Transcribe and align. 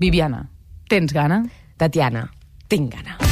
Viviana, 0.00 0.44
tens 0.88 1.10
gana? 1.12 1.40
Tatiana, 1.76 2.28
tinc 2.70 2.92
gana. 2.94 3.27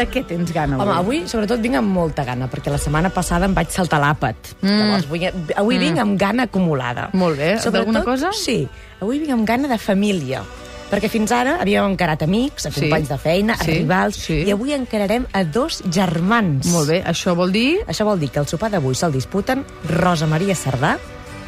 De 0.00 0.06
què 0.10 0.24
tens 0.26 0.52
gana 0.56 0.78
avui? 0.78 0.86
Home, 0.86 0.96
avui 0.98 1.20
sobretot 1.30 1.60
vinc 1.62 1.78
amb 1.80 1.92
molta 1.94 2.24
gana, 2.26 2.48
perquè 2.50 2.72
la 2.72 2.80
setmana 2.80 3.12
passada 3.14 3.48
em 3.48 3.54
vaig 3.56 3.70
saltar 3.74 4.00
l'àpat. 4.02 4.54
Mm. 4.62 4.78
Llavors, 4.80 5.06
vull, 5.10 5.28
avui 5.54 5.76
mm. 5.76 5.84
vinc 5.84 6.02
amb 6.06 6.18
gana 6.20 6.48
acumulada. 6.48 7.10
Molt 7.14 7.38
bé. 7.40 7.54
D'alguna 7.70 8.02
cosa? 8.06 8.32
Sí. 8.36 8.64
Avui 9.00 9.22
vinc 9.22 9.36
amb 9.36 9.46
gana 9.48 9.70
de 9.70 9.78
família. 9.80 10.42
Perquè 10.90 11.06
fins 11.06 11.30
ara 11.30 11.54
havíem 11.62 11.86
encarat 11.92 12.24
amics, 12.26 12.66
a 12.66 12.72
companys 12.74 13.06
Sí. 13.06 13.12
de 13.12 13.18
feina, 13.22 13.54
a 13.54 13.64
Sí, 13.64 13.76
rivals, 13.78 14.16
sí. 14.26 14.40
i 14.42 14.50
avui 14.50 14.74
encararem 14.74 15.26
a 15.32 15.44
dos 15.44 15.82
germans. 15.86 16.66
Molt 16.74 16.90
bé, 16.90 17.02
això 17.06 17.36
vol 17.38 17.52
dir... 17.54 17.84
Això 17.86 18.04
vol 18.04 18.18
dir 18.18 18.30
que 18.34 18.40
el 18.42 18.48
sopar 18.50 18.72
d'avui 18.74 18.98
se'l 18.98 19.14
disputen 19.14 19.62
Rosa 19.88 20.26
Maria 20.26 20.56
Cerdà 20.58 20.96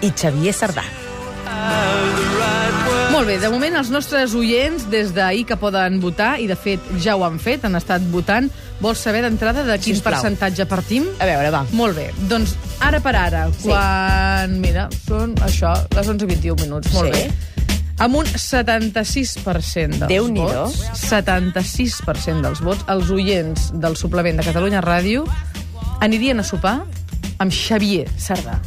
i 0.00 0.12
Xavier 0.14 0.54
Cerdà. 0.54 0.86
Molt 3.12 3.26
bé, 3.28 3.34
de 3.38 3.50
moment 3.52 3.74
els 3.76 3.90
nostres 3.92 4.32
oients 4.38 4.86
des 4.90 5.10
d'ahir 5.12 5.44
que 5.46 5.56
poden 5.60 5.98
votar, 6.00 6.38
i 6.40 6.46
de 6.48 6.56
fet 6.56 6.80
ja 7.04 7.12
ho 7.18 7.24
han 7.26 7.36
fet, 7.42 7.64
han 7.68 7.76
estat 7.76 8.02
votant, 8.10 8.48
vols 8.80 9.02
saber 9.04 9.20
d'entrada 9.22 9.62
de 9.68 9.76
quin 9.78 9.98
Sisplau. 9.98 10.14
percentatge 10.14 10.64
partim? 10.66 11.04
A 11.20 11.26
veure, 11.28 11.50
va. 11.52 11.60
Molt 11.76 11.94
bé, 11.98 12.08
doncs 12.30 12.54
ara 12.80 13.00
per 13.04 13.14
ara, 13.14 13.44
Sí. 13.52 13.68
quan... 13.68 14.56
Mira, 14.64 14.88
són 15.06 15.34
això, 15.44 15.74
les 15.94 16.08
11 16.08 16.24
i 16.24 16.26
21 16.32 16.56
minuts, 16.64 16.92
molt 16.94 17.12
Sí. 17.14 17.20
bé. 17.20 17.30
Amb 17.98 18.16
un 18.16 18.26
76% 18.26 19.98
dels 20.00 20.08
Déu-n'hi-do. 20.08 20.64
vots, 20.64 20.80
76% 21.04 22.40
dels 22.42 22.60
vots, 22.64 22.82
els 22.88 23.10
oients 23.10 23.70
del 23.78 23.94
suplement 23.96 24.40
de 24.40 24.42
Catalunya 24.48 24.80
Ràdio 24.82 25.26
anirien 26.00 26.40
a 26.40 26.42
sopar 26.42 26.80
amb 27.38 27.52
Xavier 27.52 28.08
Sardà. 28.18 28.58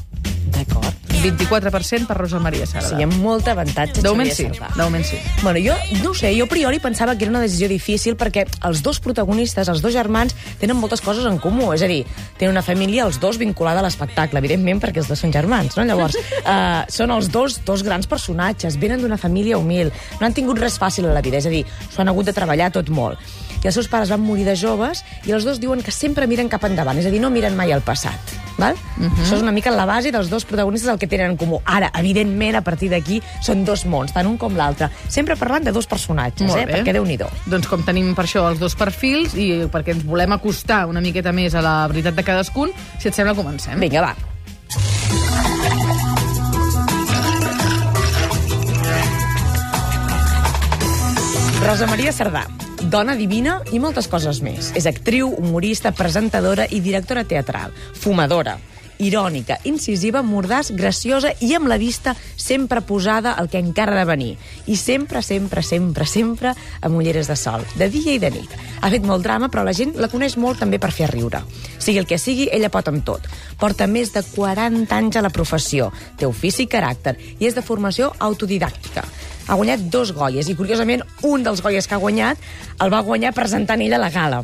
D'acord. 1.32 1.56
24% 1.66 2.08
per 2.08 2.18
Rosa 2.18 2.40
Maria 2.40 2.64
O 2.64 2.68
Sardà. 2.68 2.90
sigui, 2.90 3.04
amb 3.04 3.16
molta 3.22 3.52
avantatge 3.52 4.02
de 4.02 4.10
moment 4.10 4.32
sí, 4.32 4.46
de 4.46 4.84
moment 4.84 5.06
sí. 5.06 5.18
Bueno, 5.42 5.60
jo 5.64 5.76
no 6.04 6.14
sé, 6.14 6.34
jo 6.38 6.46
a 6.46 6.48
priori 6.48 6.80
pensava 6.80 7.16
que 7.16 7.26
era 7.26 7.32
una 7.32 7.42
decisió 7.42 7.68
difícil 7.68 8.16
perquè 8.16 8.46
els 8.68 8.82
dos 8.84 9.00
protagonistes, 9.00 9.70
els 9.70 9.82
dos 9.82 9.94
germans, 9.94 10.36
tenen 10.60 10.78
moltes 10.78 11.02
coses 11.02 11.26
en 11.26 11.40
comú. 11.40 11.72
És 11.74 11.82
a 11.82 11.90
dir, 11.90 12.06
tenen 12.38 12.54
una 12.56 12.64
família, 12.64 13.06
els 13.06 13.20
dos, 13.20 13.38
vinculada 13.38 13.80
a 13.80 13.86
l'espectacle, 13.86 14.40
evidentment, 14.40 14.82
perquè 14.82 15.02
els 15.04 15.10
dos 15.10 15.20
són 15.20 15.34
germans, 15.34 15.78
no? 15.78 15.86
Llavors, 15.88 16.16
uh, 16.44 16.86
són 16.98 17.12
els 17.12 17.32
dos, 17.32 17.60
dos 17.66 17.84
grans 17.84 18.08
personatges, 18.08 18.80
venen 18.80 19.02
d'una 19.02 19.18
família 19.18 19.58
humil, 19.58 19.92
no 20.20 20.28
han 20.28 20.34
tingut 20.34 20.60
res 20.62 20.80
fàcil 20.80 21.10
a 21.10 21.16
la 21.16 21.26
vida, 21.26 21.42
és 21.42 21.50
a 21.50 21.54
dir, 21.54 21.66
s'ho 21.90 22.02
han 22.02 22.14
hagut 22.14 22.30
de 22.30 22.36
treballar 22.38 22.72
tot 22.72 22.90
molt. 22.90 23.20
I 23.64 23.68
els 23.72 23.76
seus 23.80 23.90
pares 23.90 24.12
van 24.14 24.22
morir 24.22 24.46
de 24.46 24.56
joves 24.56 25.02
i 25.26 25.34
els 25.34 25.46
dos 25.46 25.60
diuen 25.60 25.82
que 25.82 25.92
sempre 25.92 26.28
miren 26.28 26.52
cap 26.52 26.64
endavant, 26.70 27.00
és 27.02 27.08
a 27.10 27.14
dir, 27.14 27.22
no 27.24 27.34
miren 27.34 27.58
mai 27.58 27.74
al 27.74 27.82
passat. 27.82 28.45
Val? 28.58 28.76
Uh 28.98 29.06
-huh. 29.06 29.24
Això 29.24 29.36
és 29.36 29.42
una 29.42 29.52
mica 29.52 29.72
la 29.72 29.86
base 29.86 30.12
dels 30.12 30.30
dos 30.30 30.46
protagonistes 30.46 30.90
el 30.92 31.00
que 31.00 31.08
tenen 31.08 31.32
en 31.32 31.38
comú. 31.38 31.62
Ara, 31.66 31.92
evidentment, 31.94 32.56
a 32.56 32.62
partir 32.62 32.90
d'aquí, 32.90 33.22
són 33.42 33.66
dos 33.66 33.86
mons, 33.86 34.14
tant 34.14 34.28
un 34.28 34.38
com 34.38 34.56
l'altre. 34.56 34.90
Sempre 35.08 35.36
parlant 35.36 35.64
de 35.64 35.72
dos 35.72 35.88
personatges, 35.88 36.48
Molt 36.48 36.62
eh? 36.62 36.66
bé. 36.66 36.74
Perquè 36.74 36.94
déu 36.94 37.06
nhi 37.06 37.18
Doncs 37.46 37.68
com 37.68 37.84
tenim 37.84 38.14
per 38.16 38.26
això 38.26 38.50
els 38.50 38.60
dos 38.60 38.76
perfils 38.76 39.34
i 39.36 39.68
perquè 39.72 39.92
ens 39.92 40.04
volem 40.04 40.32
acostar 40.32 40.86
una 40.88 41.02
miqueta 41.02 41.32
més 41.32 41.56
a 41.56 41.62
la 41.62 41.88
veritat 41.88 42.16
de 42.16 42.24
cadascun, 42.24 42.72
si 43.00 43.08
et 43.08 43.14
sembla, 43.16 43.34
comencem. 43.34 43.80
Vinga, 43.80 44.02
va. 44.02 44.16
Rosa 51.66 51.88
Maria 51.88 52.12
Cerdà, 52.12 52.46
dona 52.90 53.16
divina 53.16 53.60
i 53.74 53.80
moltes 53.82 54.08
coses 54.12 54.42
més. 54.46 54.72
És 54.78 54.86
actriu, 54.90 55.32
humorista, 55.34 55.92
presentadora 55.96 56.68
i 56.70 56.82
directora 56.84 57.26
teatral. 57.26 57.74
Fumadora, 57.98 58.58
irònica, 59.00 59.58
incisiva, 59.68 60.22
mordàs, 60.24 60.72
graciosa 60.76 61.34
i 61.44 61.54
amb 61.56 61.68
la 61.68 61.78
vista 61.82 62.16
sempre 62.36 62.82
posada 62.82 63.34
al 63.34 63.50
que 63.50 63.60
encara 63.60 63.96
ha 63.96 64.04
de 64.04 64.06
venir. 64.10 64.32
I 64.68 64.78
sempre, 64.80 65.22
sempre, 65.22 65.64
sempre, 65.64 66.06
sempre 66.06 66.54
amb 66.82 66.96
ulleres 66.96 67.28
de 67.28 67.36
sol, 67.36 67.66
de 67.76 67.90
dia 67.90 68.16
i 68.16 68.22
de 68.22 68.32
nit. 68.32 68.56
Ha 68.82 68.92
fet 68.94 69.06
molt 69.06 69.24
drama, 69.26 69.50
però 69.50 69.66
la 69.66 69.74
gent 69.74 69.96
la 70.00 70.12
coneix 70.12 70.38
molt 70.38 70.62
també 70.62 70.80
per 70.80 70.94
fer 70.96 71.10
riure. 71.12 71.42
Sigui 71.80 72.00
el 72.00 72.08
que 72.10 72.20
sigui, 72.22 72.50
ella 72.52 72.72
pot 72.72 72.88
amb 72.92 73.06
tot. 73.06 73.28
Porta 73.60 73.88
més 73.88 74.14
de 74.14 74.24
40 74.24 74.96
anys 74.96 75.18
a 75.18 75.26
la 75.26 75.34
professió, 75.34 75.92
té 76.18 76.28
ofici 76.30 76.66
i 76.66 76.72
caràcter, 76.72 77.18
i 77.40 77.50
és 77.50 77.56
de 77.56 77.66
formació 77.66 78.14
autodidàctica. 78.20 79.06
Ha 79.48 79.56
guanyat 79.56 79.88
dos 79.94 80.12
Goyes, 80.16 80.50
i 80.50 80.56
curiosament 80.58 81.04
un 81.24 81.44
dels 81.46 81.62
Goyes 81.62 81.88
que 81.88 81.96
ha 81.98 82.02
guanyat 82.02 82.38
el 82.82 82.94
va 82.94 83.04
guanyar 83.06 83.34
presentant 83.36 83.82
ella 83.82 84.00
a 84.00 84.06
la 84.06 84.14
gala. 84.14 84.44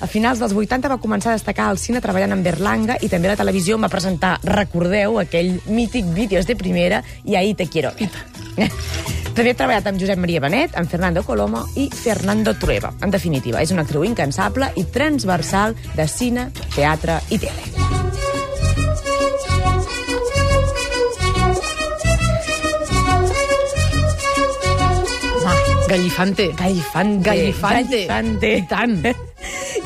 A 0.00 0.06
finals 0.06 0.38
dels 0.38 0.54
80 0.54 0.88
va 0.92 1.00
començar 1.02 1.32
a 1.32 1.38
destacar 1.38 1.66
al 1.68 1.78
cine 1.82 2.00
treballant 2.00 2.36
amb 2.36 2.46
Berlanga 2.46 2.98
i 3.02 3.10
també 3.10 3.28
a 3.28 3.34
la 3.34 3.40
televisió 3.40 3.78
va 3.82 3.90
presentar, 3.90 4.36
recordeu, 4.46 5.18
aquell 5.18 5.56
mític 5.66 6.06
vídeos 6.14 6.46
de 6.46 6.54
primera 6.56 7.02
i 7.24 7.34
ahí 7.34 7.54
te 7.54 7.66
quiero 7.66 7.90
ver. 7.98 8.10
També 9.38 9.52
ha 9.52 9.58
treballat 9.58 9.86
amb 9.86 10.00
Josep 10.02 10.18
Maria 10.18 10.40
Benet, 10.42 10.74
amb 10.78 10.90
Fernando 10.90 11.22
Colomo 11.22 11.60
i 11.78 11.86
Fernando 11.94 12.56
Trueba. 12.58 12.90
En 13.06 13.14
definitiva, 13.14 13.62
és 13.62 13.70
una 13.70 13.86
actriu 13.86 14.02
incansable 14.06 14.72
i 14.74 14.86
transversal 14.90 15.78
de 15.94 16.08
cine, 16.10 16.50
teatre 16.74 17.20
i 17.30 17.38
tele. 17.38 18.27
Gallifante. 25.88 26.52
Gallifante. 26.54 27.22
Gallifante. 27.22 28.06
Gallifante. 28.06 28.56
I 28.58 28.66
tant. 28.68 29.27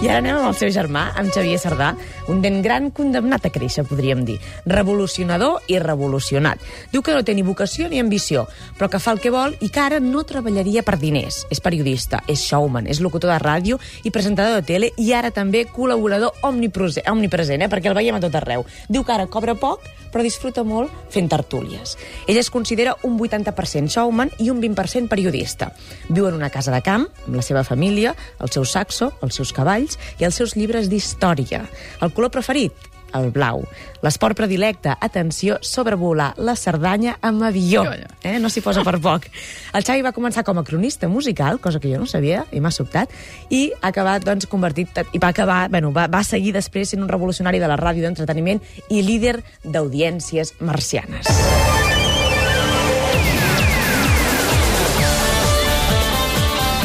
I 0.03 0.09
ara 0.11 0.19
anem 0.19 0.35
amb 0.35 0.49
el 0.49 0.57
seu 0.59 0.71
germà, 0.75 1.05
amb 1.15 1.31
Xavier 1.31 1.61
Sardà, 1.63 1.93
un 2.27 2.41
nen 2.43 2.57
gran 2.65 2.89
condemnat 2.91 3.45
a 3.47 3.53
créixer, 3.55 3.85
podríem 3.87 4.25
dir. 4.27 4.35
Revolucionador 4.67 5.63
i 5.71 5.77
revolucionat. 5.79 6.59
Diu 6.91 7.05
que 7.07 7.15
no 7.15 7.23
té 7.23 7.37
ni 7.39 7.45
vocació 7.47 7.87
ni 7.87 8.03
ambició, 8.03 8.49
però 8.81 8.91
que 8.91 8.99
fa 8.99 9.15
el 9.15 9.23
que 9.23 9.31
vol 9.31 9.55
i 9.63 9.71
que 9.71 9.79
ara 9.79 10.03
no 10.03 10.25
treballaria 10.27 10.83
per 10.83 10.99
diners. 10.99 11.45
És 11.55 11.63
periodista, 11.63 12.19
és 12.27 12.43
showman, 12.43 12.91
és 12.91 12.99
locutor 12.99 13.31
de 13.31 13.39
ràdio 13.39 13.79
i 14.03 14.11
presentador 14.11 14.59
de 14.59 14.67
tele 14.67 14.91
i 14.99 15.13
ara 15.15 15.31
també 15.31 15.69
col·laborador 15.71 16.35
omnipresent, 16.51 17.63
eh? 17.63 17.71
perquè 17.71 17.95
el 17.95 17.99
veiem 18.01 18.19
a 18.19 18.25
tot 18.27 18.43
arreu. 18.43 18.67
Diu 18.91 19.07
que 19.07 19.15
ara 19.15 19.31
cobra 19.31 19.55
poc, 19.55 19.87
però 20.13 20.27
disfruta 20.27 20.67
molt 20.67 20.93
fent 21.15 21.31
tertúlies. 21.31 21.95
Ell 22.27 22.43
es 22.43 22.51
considera 22.53 22.97
un 23.07 23.17
80% 23.17 23.95
showman 23.95 24.35
i 24.43 24.51
un 24.51 24.61
20% 24.61 25.09
periodista. 25.09 25.71
Viu 26.11 26.27
en 26.29 26.37
una 26.37 26.51
casa 26.51 26.75
de 26.75 26.83
camp, 26.85 27.07
amb 27.25 27.39
la 27.39 27.47
seva 27.47 27.65
família, 27.65 28.17
el 28.43 28.51
seu 28.53 28.67
saxo, 28.69 29.13
els 29.23 29.39
seus 29.39 29.55
cavalls 29.57 29.92
i 30.21 30.29
els 30.29 30.39
seus 30.39 30.57
llibres 30.59 30.91
d'història. 30.93 31.65
El 32.01 32.13
color 32.15 32.33
preferit? 32.35 32.91
El 33.13 33.31
blau. 33.31 33.63
L'esport 34.03 34.37
predilecte, 34.37 34.95
atenció, 35.01 35.59
sobrevolar 35.61 36.33
la 36.41 36.55
Cerdanya 36.57 37.19
amb 37.21 37.45
avió. 37.45 37.85
Eh? 38.25 38.39
No 38.41 38.51
s'hi 38.51 38.63
posa 38.65 38.85
per 38.87 38.97
poc. 39.05 39.29
El 39.77 39.85
Xavi 39.85 40.05
va 40.05 40.15
començar 40.17 40.47
com 40.49 40.59
a 40.59 40.65
cronista 40.65 41.11
musical, 41.13 41.61
cosa 41.61 41.81
que 41.81 41.93
jo 41.93 42.01
no 42.01 42.09
sabia 42.09 42.47
i 42.53 42.61
m'ha 42.61 42.73
sobtat, 42.73 43.13
i 43.51 43.69
ha 43.81 43.93
acabat 43.93 44.25
doncs, 44.27 44.49
convertit... 44.51 45.05
I 45.13 45.21
va 45.23 45.33
acabar, 45.33 45.67
bueno, 45.71 45.93
va, 45.93 46.09
va 46.09 46.25
seguir 46.25 46.57
després 46.57 46.95
sent 46.95 47.05
un 47.05 47.11
revolucionari 47.13 47.61
de 47.63 47.69
la 47.71 47.79
ràdio 47.81 48.07
d'entreteniment 48.07 48.63
i 48.89 49.05
líder 49.05 49.41
d'audiències 49.65 50.57
marcianes. 50.61 51.29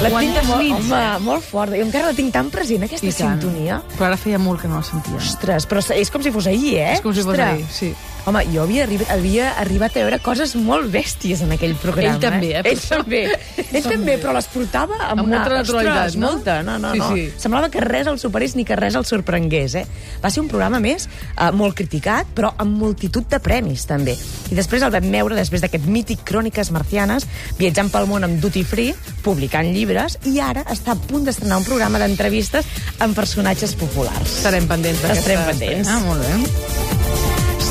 La 0.09 0.19
tinc 0.23 0.43
molt, 0.47 0.61
nits, 0.63 0.75
home, 0.77 0.99
eh? 1.03 1.19
molt 1.25 1.43
forta. 1.43 1.75
Jo 1.77 1.85
encara 1.87 2.11
la 2.11 2.17
tinc 2.17 2.33
tan 2.33 2.49
present, 2.53 2.83
aquesta 2.87 3.05
I 3.07 3.13
tant. 3.13 3.41
sintonia. 3.41 3.81
Però 3.97 4.07
ara 4.09 4.17
feia 4.17 4.39
molt 4.39 4.61
que 4.61 4.67
no 4.71 4.79
la 4.79 4.83
sentia. 4.87 5.17
Ostres, 5.19 5.67
però 5.67 5.83
és 5.95 6.09
com 6.13 6.23
si 6.23 6.31
fos 6.31 6.47
ahir, 6.47 6.77
eh? 6.79 6.93
És 6.97 7.01
com 7.01 7.13
si 7.13 7.21
fos 7.25 7.33
Ostres. 7.33 7.47
ahir, 7.47 7.65
sí. 7.71 7.93
Home, 8.27 8.41
jo 8.51 8.65
havia 8.65 8.83
arribat, 8.83 9.07
havia 9.13 9.51
arribat 9.61 9.93
a 9.95 10.01
veure 10.03 10.17
coses 10.19 10.51
molt 10.59 10.89
bèsties 10.91 11.45
en 11.45 11.53
aquell 11.55 11.77
programa. 11.79 12.17
Ell 12.17 12.19
també, 12.19 12.49
eh, 12.59 12.63
Ell 12.73 12.81
també. 12.83 13.21
Ell 13.71 13.85
també, 13.85 14.17
però 14.19 14.33
les 14.35 14.49
portava 14.51 14.97
amb, 14.97 15.21
Amb 15.21 15.29
una... 15.29 15.37
molta 15.37 15.53
naturalitat, 15.61 16.09
Ostres, 16.09 16.17
no? 16.19 16.31
molta, 16.33 16.57
no, 16.67 16.75
no, 16.83 16.91
Sí, 16.91 16.99
no. 16.99 17.07
sí. 17.13 17.23
Semblava 17.39 17.69
que 17.71 17.79
res 17.85 18.09
el 18.11 18.19
superés 18.19 18.57
ni 18.59 18.65
que 18.67 18.75
res 18.75 18.97
el 18.99 19.05
sorprengués, 19.07 19.77
eh? 19.79 19.85
Va 20.19 20.31
ser 20.33 20.43
un 20.43 20.49
programa 20.51 20.81
més 20.83 21.07
eh, 21.07 21.47
molt 21.55 21.77
criticat, 21.79 22.27
però 22.35 22.51
amb 22.59 22.75
multitud 22.81 23.29
de 23.31 23.39
premis, 23.39 23.87
també. 23.87 24.17
I 24.51 24.59
després 24.59 24.83
el 24.83 24.91
vam 24.91 25.07
veure, 25.13 25.39
després 25.39 25.63
d'aquest 25.63 25.87
mític 25.87 26.27
Cròniques 26.27 26.73
Marcianes, 26.75 27.29
viatjant 27.61 27.93
pel 27.95 28.09
món 28.11 28.27
amb 28.27 28.43
Duty 28.43 28.65
Free, 28.67 28.97
publicant 29.23 29.71
llibres, 29.71 30.19
i 30.27 30.35
ara 30.43 30.67
està 30.67 30.97
a 30.97 30.99
punt 31.07 31.23
d'estrenar 31.23 31.61
un 31.63 31.69
programa 31.69 32.03
d'entrevistes 32.03 32.67
amb 32.99 33.15
personatges 33.15 33.77
populars. 33.79 34.35
Estarem 34.41 34.67
pendents 34.67 34.99
d'aquesta... 34.99 35.23
Estarem 35.23 35.49
pendents. 35.53 35.95
Ah, 35.95 36.03
molt 36.03 36.27
bé. 36.27 36.86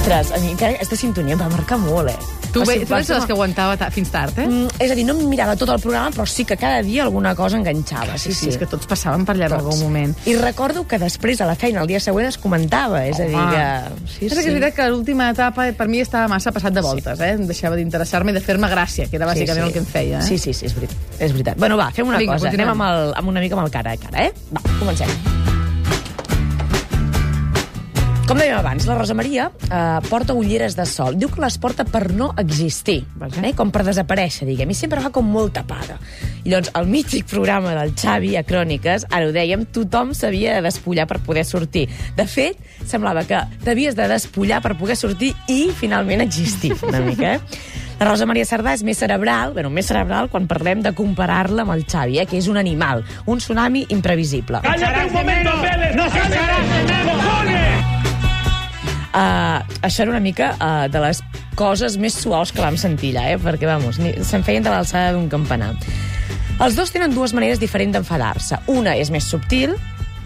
Ostres, 0.06 0.30
a 0.30 0.38
mi 0.38 0.52
encara 0.52 0.76
aquesta 0.78 0.94
sintonia 0.94 1.34
em 1.34 1.40
va 1.40 1.48
marcar 1.50 1.80
molt, 1.82 2.06
eh? 2.12 2.34
Tu, 2.54 2.60
ve, 2.60 2.76
ser- 2.76 2.84
tu 2.86 2.94
de 2.94 3.14
les 3.16 3.24
que 3.26 3.32
aguantava 3.34 3.74
ta 3.76 3.88
fins 3.90 4.12
tard, 4.14 4.36
eh? 4.38 4.44
Mm, 4.46 4.68
és 4.78 4.92
a 4.92 4.94
dir, 4.94 5.02
no 5.04 5.16
em 5.18 5.24
mirava 5.26 5.56
tot 5.58 5.72
el 5.74 5.80
programa, 5.82 6.12
però 6.14 6.22
sí 6.30 6.44
que 6.46 6.54
cada 6.56 6.78
dia 6.86 7.02
alguna 7.02 7.34
cosa 7.34 7.58
enganxava. 7.58 8.14
Sí, 8.16 8.30
sí, 8.32 8.46
és 8.52 8.56
que 8.56 8.68
tots 8.70 8.86
passaven 8.86 9.24
per 9.26 9.34
allà 9.34 9.48
en 9.50 9.56
algun 9.58 9.80
moment. 9.80 10.14
I 10.30 10.36
recordo 10.38 10.86
que 10.86 11.00
després, 11.02 11.40
a 11.42 11.48
la 11.50 11.56
feina, 11.58 11.82
el 11.82 11.90
dia 11.90 11.98
següent 11.98 12.28
es 12.28 12.38
comentava. 12.38 13.02
És 13.04 13.18
a 13.18 13.26
dir, 13.26 13.34
que... 13.34 13.66
Sí, 14.14 14.28
és 14.30 14.32
que 14.32 14.44
és 14.44 14.46
veritat 14.46 14.78
que 14.78 14.88
l'última 14.94 15.26
etapa 15.34 15.66
per 15.74 15.88
mi 15.90 15.98
estava 16.06 16.30
massa 16.30 16.54
passat 16.54 16.72
de 16.78 16.86
voltes, 16.86 17.18
eh? 17.18 17.32
Em 17.34 17.42
deixava 17.50 17.74
d'interessar-me 17.74 18.30
i 18.30 18.38
de 18.38 18.44
fer-me 18.46 18.70
gràcia, 18.70 19.10
que 19.10 19.18
era 19.18 19.26
bàsicament 19.26 19.66
el 19.66 19.74
que 19.74 19.82
em 19.82 19.90
feia. 19.90 20.22
Eh? 20.22 20.28
Sí, 20.30 20.38
sí, 20.38 20.54
sí, 20.54 20.70
és 20.70 20.78
veritat. 20.78 21.18
És 21.18 21.34
veritat. 21.34 21.58
Bueno, 21.58 21.74
va, 21.82 21.90
fem 21.90 22.06
una 22.06 22.22
Vinga, 22.22 22.38
cosa. 22.38 22.46
continuem. 22.46 22.70
Anem 22.70 22.86
amb, 22.86 22.94
el, 23.10 23.14
amb 23.18 23.34
una 23.34 23.42
mica 23.42 23.58
amb 23.58 23.66
el 23.66 23.74
cara 23.74 23.98
a 23.98 24.04
cara, 24.06 24.28
eh? 24.30 24.32
Va, 24.54 24.62
comencem. 24.78 25.55
Com 28.26 28.40
dèiem 28.42 28.56
abans, 28.58 28.82
la 28.90 28.96
Rosa 28.98 29.14
Maria 29.14 29.44
eh, 29.70 29.80
porta 30.10 30.34
ulleres 30.34 30.74
de 30.74 30.82
sol. 30.90 31.14
Diu 31.14 31.28
que 31.30 31.38
les 31.44 31.54
porta 31.62 31.84
per 31.86 32.08
no 32.10 32.32
existir, 32.42 33.04
Vaja. 33.20 33.38
eh? 33.46 33.52
com 33.54 33.70
per 33.70 33.84
desaparèixer, 33.86 34.48
diguem. 34.48 34.72
I 34.74 34.74
sempre 34.74 34.98
fa 35.04 35.12
com 35.14 35.28
molt 35.30 35.54
tapada. 35.54 35.94
I 36.42 36.50
llavors, 36.50 36.72
el 36.74 36.88
mític 36.90 37.28
programa 37.30 37.76
del 37.78 37.92
Xavi 37.94 38.32
a 38.34 38.42
Cròniques, 38.42 39.06
ara 39.14 39.28
ho 39.28 39.34
dèiem, 39.34 39.62
tothom 39.70 40.10
s'havia 40.10 40.56
de 40.56 40.64
despullar 40.66 41.06
per 41.06 41.20
poder 41.22 41.44
sortir. 41.46 41.84
De 42.18 42.26
fet, 42.26 42.58
semblava 42.82 43.22
que 43.28 43.44
t'havies 43.62 43.94
de 43.94 44.08
despullar 44.10 44.58
per 44.64 44.74
poder 44.74 44.98
sortir 44.98 45.30
i 45.46 45.68
finalment 45.78 46.26
existir, 46.26 46.74
una 46.90 47.04
mica, 47.06 47.36
eh? 47.36 47.84
La 48.00 48.10
Rosa 48.10 48.26
Maria 48.28 48.44
Sardà 48.44 48.74
és 48.76 48.82
més 48.84 48.98
cerebral, 49.00 49.54
bueno, 49.54 49.70
més 49.72 49.86
cerebral 49.88 50.26
quan 50.28 50.50
parlem 50.50 50.82
de 50.84 50.92
comparar-la 50.98 51.62
amb 51.62 51.76
el 51.78 51.86
Xavi, 51.86 52.18
eh, 52.20 52.26
que 52.26 52.42
és 52.42 52.50
un 52.50 52.58
animal, 52.58 53.06
un 53.24 53.38
tsunami 53.38 53.86
imprevisible. 53.94 54.60
¡Cállate 54.66 55.06
un 55.06 55.12
momento, 55.14 55.54
Vélez! 55.62 55.94
¡No 55.94 56.10
se 56.10 56.18
¡Cojones! 57.06 57.65
Uh, 59.16 59.62
això 59.80 60.02
era 60.04 60.12
una 60.12 60.20
mica 60.20 60.50
uh, 60.60 60.88
de 60.92 61.00
les 61.00 61.22
coses 61.56 61.94
més 61.96 62.12
suaus 62.20 62.50
que 62.52 62.60
vam 62.60 62.76
sentir 62.76 63.14
allà, 63.14 63.30
eh? 63.32 63.38
perquè, 63.40 63.64
vamos, 63.64 63.96
ni- 64.02 64.12
se'n 64.28 64.44
feien 64.44 64.66
de 64.66 64.68
l'alçada 64.68 65.14
d'un 65.16 65.30
campanar. 65.32 65.70
Els 66.60 66.76
dos 66.76 66.92
tenen 66.92 67.14
dues 67.16 67.32
maneres 67.36 67.60
diferents 67.60 67.96
d'enfadar-se. 67.96 68.58
Una 68.72 68.92
és 69.00 69.08
més 69.12 69.24
subtil, 69.24 69.72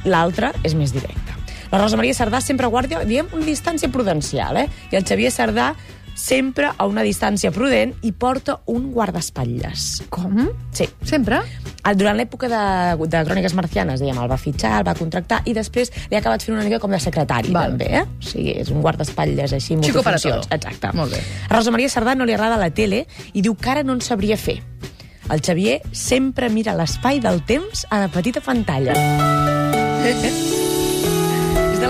l'altra 0.05 0.51
és 0.67 0.75
més 0.75 0.91
directa. 0.95 1.37
La 1.71 1.79
Rosa 1.79 1.95
Maria 2.01 2.17
Sardà 2.19 2.41
sempre 2.43 2.67
guarda, 2.67 3.05
diguem, 3.07 3.29
una 3.37 3.47
distància 3.47 3.87
prudencial, 3.95 4.59
eh? 4.59 4.67
I 4.91 4.99
el 4.99 5.07
Xavier 5.07 5.31
Sardà 5.31 5.69
sempre 6.21 6.69
a 6.77 6.87
una 6.87 7.03
distància 7.07 7.51
prudent 7.55 7.95
i 8.07 8.13
porta 8.13 8.59
un 8.71 8.91
guardaespatlles. 8.93 10.03
Com? 10.13 10.37
Sí. 10.77 10.87
Sempre? 11.09 11.41
Ah, 11.83 11.95
Durant 11.97 12.19
l'època 12.21 12.49
de, 12.53 13.07
de 13.09 13.23
Cròniques 13.25 13.55
Marcianes, 13.57 14.03
diguem, 14.05 14.19
el 14.21 14.29
va 14.31 14.37
fitxar, 14.39 14.75
el 14.83 14.87
va 14.87 14.95
contractar 14.99 15.41
i 15.49 15.55
després 15.57 15.91
li 16.11 16.17
ha 16.19 16.21
acabat 16.21 16.45
fent 16.45 16.55
una 16.59 16.65
mica 16.67 16.79
com 16.83 16.93
de 16.93 17.01
secretari, 17.01 17.51
Val. 17.57 17.73
també, 17.73 17.89
eh? 18.03 18.05
O 18.05 18.29
sigui, 18.31 18.53
és 18.61 18.69
un 18.71 18.83
guardaespatlles 18.85 19.55
així, 19.57 19.79
Chico 19.81 20.03
para 20.05 20.19
multifuncions. 20.21 20.47
todo. 20.49 20.57
Exacte. 20.61 20.93
Molt 20.97 21.17
bé. 21.17 21.23
A 21.49 21.55
Rosa 21.57 21.73
Maria 21.75 21.89
Sardà 21.89 22.15
no 22.15 22.29
li 22.29 22.37
agrada 22.37 22.61
la 22.61 22.71
tele 22.71 23.07
i 23.33 23.41
diu 23.43 23.57
que 23.57 23.71
ara 23.73 23.83
no 23.83 23.97
en 23.97 24.05
sabria 24.05 24.37
fer. 24.37 24.61
El 25.31 25.41
Xavier 25.47 25.81
sempre 25.93 26.49
mira 26.51 26.75
l'espai 26.75 27.21
del 27.23 27.43
temps 27.47 27.87
a 27.91 28.01
la 28.05 28.09
petita 28.13 28.41
pantalla. 28.45 28.95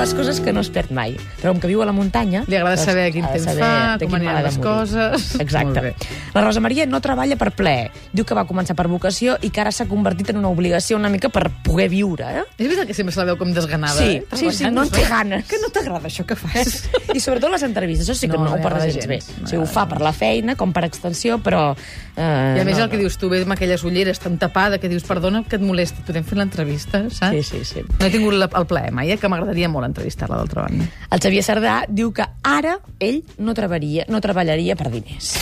Les 0.01 0.15
coses 0.17 0.39
que 0.41 0.49
no 0.57 0.63
es 0.65 0.71
perd 0.73 0.95
mai. 0.97 1.13
Però 1.43 1.51
com 1.53 1.59
que 1.61 1.69
viu 1.69 1.83
a 1.85 1.85
la 1.85 1.93
muntanya... 1.93 2.41
Li 2.49 2.57
agrada 2.57 2.79
doncs 2.79 2.87
saber 2.89 3.03
quin 3.13 3.27
temps 3.29 3.45
saber 3.45 3.61
fa, 3.61 3.99
com 4.01 4.15
aniran 4.17 4.39
les 4.47 4.57
coses. 4.57 5.27
Exacte. 5.45 5.91
La 6.33 6.41
Rosa 6.41 6.63
Maria 6.65 6.87
no 6.89 7.03
treballa 7.05 7.37
per 7.37 7.51
ple. 7.53 7.75
Diu 8.17 8.25
que 8.25 8.33
va 8.39 8.47
començar 8.49 8.73
per 8.79 8.87
vocació 8.89 9.35
i 9.45 9.51
que 9.53 9.61
ara 9.61 9.69
s'ha 9.77 9.85
convertit 9.91 10.31
en 10.33 10.39
una 10.41 10.49
obligació 10.49 10.97
una 10.97 11.11
mica 11.13 11.29
per 11.29 11.51
poder 11.67 11.91
viure. 11.93 12.31
Eh? 12.33 12.45
És 12.57 12.71
veritat 12.71 12.89
que 12.89 12.97
sempre 12.97 13.13
se 13.13 13.21
la 13.21 13.27
veu 13.29 13.37
com 13.43 13.53
desganada, 13.53 13.99
Sí, 14.01 14.23
eh? 14.23 14.41
sí, 14.41 14.49
sí, 14.57 14.71
no 14.73 14.87
en 14.87 14.95
té 14.95 15.05
ganes. 15.05 15.45
Que 15.51 15.61
no 15.61 15.69
t'agrada 15.69 16.09
això 16.09 16.25
que 16.25 16.39
fas? 16.41 16.87
I 17.13 17.21
sobretot 17.21 17.53
les 17.53 17.67
entrevistes, 17.69 18.09
això 18.09 18.17
sí 18.17 18.33
que 18.33 18.41
No, 18.41 18.47
no, 18.49 18.55
ho 18.55 18.57
m'agrada 18.57 18.89
gens 18.89 19.05
bé. 19.05 19.21
O 19.21 19.51
sigui, 19.53 19.61
ho 19.61 19.69
fa 19.69 19.85
per 19.91 20.01
la 20.01 20.15
feina, 20.17 20.57
com 20.57 20.73
per 20.73 20.87
extensió, 20.89 21.37
però... 21.45 21.75
Eh, 22.17 22.57
I 22.57 22.65
a 22.65 22.65
més 22.65 22.81
no, 22.81 22.87
el 22.87 22.91
que 22.95 23.03
dius 23.05 23.21
tu, 23.21 23.29
ve 23.29 23.43
amb 23.45 23.53
aquelles 23.53 23.85
ulleres 23.85 24.25
tan 24.25 24.41
tapada 24.41 24.81
que 24.81 24.89
dius, 24.89 25.05
perdona 25.05 25.45
que 25.45 25.61
et 25.61 25.69
molesti, 25.69 26.01
podem 26.09 26.25
fer 26.25 26.41
l'entrevista, 26.41 27.05
saps? 27.13 27.37
Sí, 27.37 27.61
sí, 27.61 27.65
sí. 27.69 27.85
No 28.01 28.09
he 28.09 28.13
tingut 28.17 28.41
el 28.49 28.69
plaer 28.71 28.97
mai, 28.97 29.13
eh, 29.13 29.21
que 29.21 29.29
m'agradaria 29.29 29.69
molt 29.69 29.90
entrevistar-la, 29.91 30.39
d'altra 30.41 30.65
banda. 30.69 30.87
El 31.11 31.21
Xavier 31.23 31.43
Sardà 31.47 31.81
diu 31.89 32.13
que 32.17 32.27
ara 32.47 32.79
ell 32.99 33.23
no 33.39 33.55
treballaria, 33.59 34.07
no 34.09 34.21
treballaria 34.25 34.77
per 34.79 34.91
diners. 34.95 35.35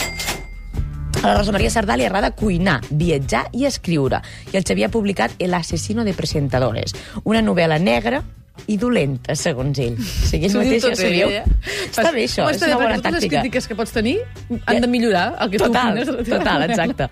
A 1.19 1.27
la 1.27 1.35
Rosa 1.35 1.51
Maria 1.51 1.67
Sardà 1.73 1.97
li 1.99 2.05
agrada 2.07 2.31
cuinar, 2.31 2.77
viatjar 2.95 3.49
i 3.51 3.65
escriure. 3.67 4.21
I 4.53 4.57
el 4.57 4.63
Xavier 4.63 4.87
ha 4.87 4.91
publicat 4.93 5.33
El 5.39 5.53
asesino 5.53 6.05
de 6.07 6.13
presentadores, 6.15 6.93
una 7.27 7.41
novel·la 7.43 7.75
negra 7.79 8.21
i 8.67 8.77
dolenta, 8.79 9.35
segons 9.39 9.79
ell. 9.83 9.97
O 9.99 10.03
sigui, 10.29 10.47
ell 10.47 10.53
S'ho 10.53 10.61
diu 10.63 10.71
mateix 10.77 10.85
tot 10.85 10.95
ja 10.95 11.01
s'ho 11.01 11.11
diu. 11.11 11.27
eh? 11.27 11.43
Està 11.89 12.09
bé, 12.15 12.23
això, 12.27 12.47
és 12.51 12.55
està 12.57 12.67
bé, 12.67 12.71
una 12.71 12.79
bona 12.79 12.95
perquè 12.95 13.03
totes 13.03 13.11
les 13.11 13.23
tàctica. 13.23 13.41
crítiques 13.41 13.67
que 13.67 13.77
pots 13.79 13.91
tenir 13.95 14.17
han 14.65 14.79
de 14.83 14.87
millorar 14.91 15.25
el 15.43 15.51
que 15.51 15.57
tu 15.59 15.67
Total, 15.67 15.91
opines. 15.97 16.07
la 16.15 16.23
teva 16.23 16.37
total, 16.39 16.65
exacte. 16.69 17.09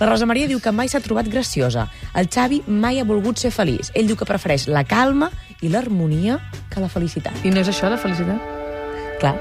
La 0.00 0.06
Rosa 0.08 0.26
Maria 0.30 0.46
diu 0.48 0.60
que 0.62 0.70
mai 0.72 0.88
s'ha 0.88 1.00
trobat 1.02 1.26
graciosa. 1.28 1.88
El 2.16 2.28
Xavi 2.30 2.62
mai 2.70 3.00
ha 3.00 3.04
volgut 3.04 3.38
ser 3.42 3.50
feliç. 3.50 3.90
Ell 3.94 4.06
diu 4.08 4.16
que 4.16 4.24
prefereix 4.24 4.68
la 4.70 4.84
calma 4.88 5.28
i 5.62 5.68
l'harmonia 5.68 6.38
que 6.72 6.80
la 6.80 6.88
felicitat. 6.88 7.36
I 7.44 7.50
no 7.52 7.60
és 7.60 7.68
això, 7.68 7.90
la 7.92 7.98
felicitat? 8.00 8.40
Clar. 9.20 9.34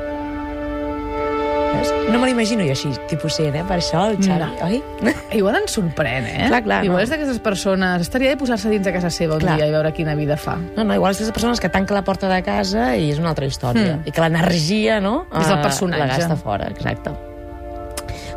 Veus? 1.69 1.91
No 2.09 2.17
me 2.19 2.27
l'imagino 2.27 2.65
jo 2.65 2.73
així, 2.73 2.89
tipus 3.11 3.35
sent, 3.37 3.53
eh? 3.55 3.61
Per 3.67 3.77
això, 3.77 4.01
el 4.09 4.17
Xavi, 4.17 4.39
No. 4.41 4.65
oi? 4.65 4.79
Igual 5.39 5.59
ens 5.61 5.75
sorprèn, 5.77 6.25
eh? 6.25 6.47
Clar, 6.49 6.63
clar, 6.65 6.79
Igual 6.87 7.03
no. 7.03 7.05
és 7.05 7.11
d'aquestes 7.13 7.39
persones... 7.45 8.01
Estaria 8.01 8.33
bé 8.33 8.39
posar-se 8.41 8.71
dins 8.73 8.83
de 8.83 8.93
casa 8.95 9.11
seva 9.13 9.37
un 9.37 9.43
Clar. 9.45 9.55
dia 9.59 9.67
i 9.69 9.71
veure 9.75 9.93
quina 9.93 10.15
vida 10.17 10.35
fa. 10.37 10.57
No, 10.75 10.83
no, 10.83 10.97
igual 10.97 11.13
és 11.13 11.19
d'aquestes 11.21 11.35
persones 11.37 11.61
que 11.61 11.69
tanca 11.69 11.93
la 11.93 12.03
porta 12.03 12.27
de 12.31 12.41
casa 12.43 12.95
i 12.97 13.11
és 13.13 13.21
una 13.21 13.29
altra 13.35 13.45
història. 13.45 13.99
Mm. 13.99 14.09
I 14.09 14.11
que 14.15 14.25
l'energia, 14.25 14.99
no? 14.99 15.27
És 15.29 15.47
el 15.47 15.59
eh, 15.59 15.63
personatge. 15.63 16.07
La 16.07 16.17
gasta 16.17 16.35
fora, 16.41 16.67
exacte. 16.73 17.13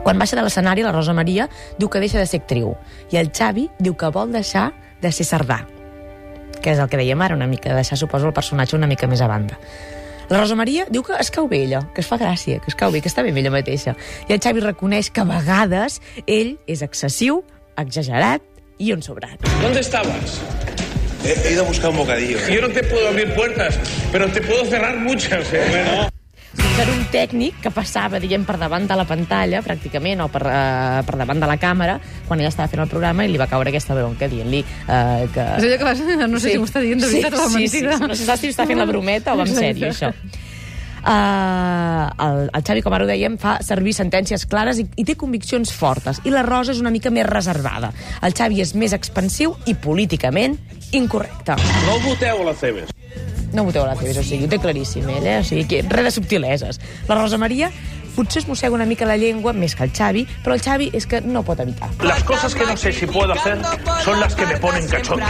Quan 0.05 0.19
baixa 0.19 0.37
de 0.37 0.43
l'escenari, 0.44 0.82
la 0.84 0.93
Rosa 0.93 1.14
Maria 1.17 1.49
diu 1.79 1.88
que 1.88 2.00
deixa 2.02 2.19
de 2.20 2.26
ser 2.26 2.43
actriu. 2.43 2.75
I 3.14 3.19
el 3.23 3.32
Xavi 3.32 3.70
diu 3.81 3.96
que 3.96 4.11
vol 4.12 4.32
deixar 4.34 4.73
de 5.00 5.11
ser 5.14 5.25
sardà. 5.26 5.62
Que 6.62 6.76
és 6.76 6.82
el 6.82 6.88
que 6.88 7.00
dèiem 7.00 7.20
ara, 7.25 7.37
una 7.38 7.49
mica, 7.50 7.75
deixar, 7.75 7.99
suposo, 7.99 8.31
el 8.31 8.37
personatge 8.37 8.76
una 8.79 8.87
mica 8.91 9.09
més 9.11 9.20
a 9.20 9.29
banda. 9.31 9.59
La 10.31 10.38
Rosa 10.38 10.56
Maria 10.56 10.87
diu 10.88 11.03
que 11.05 11.17
es 11.20 11.31
cau 11.35 11.49
bé 11.50 11.64
ella, 11.67 11.82
que 11.93 12.00
es 12.00 12.09
fa 12.09 12.17
gràcia, 12.20 12.61
que 12.62 12.70
es 12.70 12.76
cau 12.79 12.93
bé, 12.94 13.03
que 13.03 13.11
està 13.11 13.25
bé 13.26 13.35
amb 13.35 13.43
ella 13.43 13.50
mateixa. 13.53 13.97
I 14.29 14.37
el 14.37 14.41
Xavi 14.41 14.62
reconeix 14.64 15.11
que 15.11 15.20
a 15.20 15.26
vegades 15.29 15.99
ell 16.25 16.55
és 16.70 16.85
excessiu, 16.87 17.43
exagerat 17.76 18.47
i 18.79 18.94
un 18.94 19.03
sobrat. 19.03 19.43
¿Dónde 19.61 19.81
estabas? 19.81 20.41
He, 21.25 21.35
he 21.49 21.53
ido 21.53 21.64
a 21.64 21.69
buscar 21.69 21.91
un 21.91 21.99
bocadillo. 21.99 22.38
Yo 22.49 22.62
no 22.62 22.70
te 22.70 22.82
puedo 22.82 23.08
abrir 23.08 23.35
puertas, 23.35 23.79
pero 24.11 24.29
te 24.29 24.41
puedo 24.41 24.65
cerrar 24.65 24.97
muchas, 24.97 25.53
¿eh? 25.53 25.67
Bueno. 25.70 26.12
Era 26.52 26.93
un 26.93 27.04
tècnic 27.12 27.60
que 27.64 27.70
passava, 27.72 28.19
diguem, 28.20 28.44
per 28.49 28.58
davant 28.60 28.84
de 28.88 28.96
la 28.99 29.04
pantalla, 29.08 29.60
pràcticament, 29.64 30.20
o 30.25 30.28
per, 30.32 30.43
uh, 30.49 31.00
per 31.06 31.19
davant 31.20 31.40
de 31.40 31.49
la 31.49 31.56
càmera, 31.60 31.99
quan 32.28 32.40
ella 32.40 32.50
estava 32.52 32.69
fent 32.72 32.82
el 32.84 32.90
programa, 32.90 33.25
i 33.25 33.32
li 33.32 33.40
va 33.40 33.46
caure 33.49 33.72
aquesta 33.72 33.96
bronca 33.96 34.28
dient-li 34.28 34.62
uh, 34.64 35.26
que... 35.32 35.46
És 35.58 35.66
allò 35.69 35.78
que 35.81 35.88
vas... 35.88 36.02
No 36.32 36.40
sé 36.40 36.54
si 36.54 36.60
m'ho 36.60 36.69
està 36.69 36.82
dient 36.84 37.00
de 37.00 37.10
veritat 37.12 37.37
o 37.37 37.43
de 37.43 37.49
sí, 37.49 37.69
sí, 37.69 37.82
mentida. 37.82 37.99
sí, 38.00 38.08
no 38.08 38.16
sé 38.19 38.38
si 38.40 38.52
està 38.52 38.66
fent 38.69 38.81
la 38.81 38.88
brometa 38.88 39.37
o 39.37 39.40
va 39.40 39.46
en 39.49 39.54
sèrio, 39.56 39.93
això. 39.93 40.12
Uh, 41.02 42.06
el, 42.22 42.44
el 42.55 42.62
Xavi, 42.62 42.82
com 42.84 42.94
ara 42.94 43.06
ho 43.06 43.10
dèiem, 43.10 43.37
fa 43.43 43.56
servir 43.66 43.94
sentències 43.96 44.46
clares 44.46 44.78
i, 44.78 44.87
i 44.96 45.06
té 45.08 45.16
conviccions 45.19 45.72
fortes. 45.75 46.22
I 46.28 46.34
la 46.34 46.44
Rosa 46.46 46.76
és 46.76 46.81
una 46.82 46.93
mica 46.94 47.10
més 47.10 47.26
reservada. 47.26 47.90
El 48.22 48.37
Xavi 48.38 48.62
és 48.62 48.76
més 48.78 48.94
expansiu 48.94 49.56
i 49.67 49.74
políticament 49.74 50.56
incorrecte. 50.94 51.58
No 51.88 51.98
voteu 52.06 52.44
a 52.44 52.50
la 52.53 52.56
Cebes. 52.58 52.93
No 53.53 53.65
voteu 53.65 53.85
la 53.85 53.97
TV, 53.97 54.15
o 54.17 54.25
sigui, 54.25 54.47
ho 54.47 54.49
té 54.49 54.59
claríssim, 54.59 55.09
ell, 55.13 55.27
eh? 55.27 55.41
O 55.43 55.44
sigui, 55.44 55.67
que 55.69 55.82
res 55.85 56.09
de 56.09 56.15
subtileses. 56.15 56.81
La 57.09 57.19
Rosa 57.19 57.39
Maria 57.39 57.71
potser 58.17 58.43
es 58.43 58.49
mossega 58.49 58.75
una 58.75 58.85
mica 58.85 59.06
la 59.09 59.17
llengua, 59.17 59.53
més 59.56 59.75
que 59.77 59.85
el 59.87 59.93
Xavi, 59.97 60.27
però 60.44 60.56
el 60.56 60.63
Xavi 60.65 60.91
és 60.97 61.06
que 61.09 61.21
no 61.25 61.43
pot 61.44 61.61
evitar. 61.65 61.91
Las 62.05 62.25
cosas 62.25 62.55
que 62.55 62.67
no 62.67 62.77
sé 62.77 62.93
si 62.93 63.06
puedo 63.06 63.32
hacer 63.32 63.59
son 64.05 64.21
las 64.21 64.35
que 64.35 64.47
me 64.47 64.56
ponen 64.61 64.87
cachondo. 64.89 65.27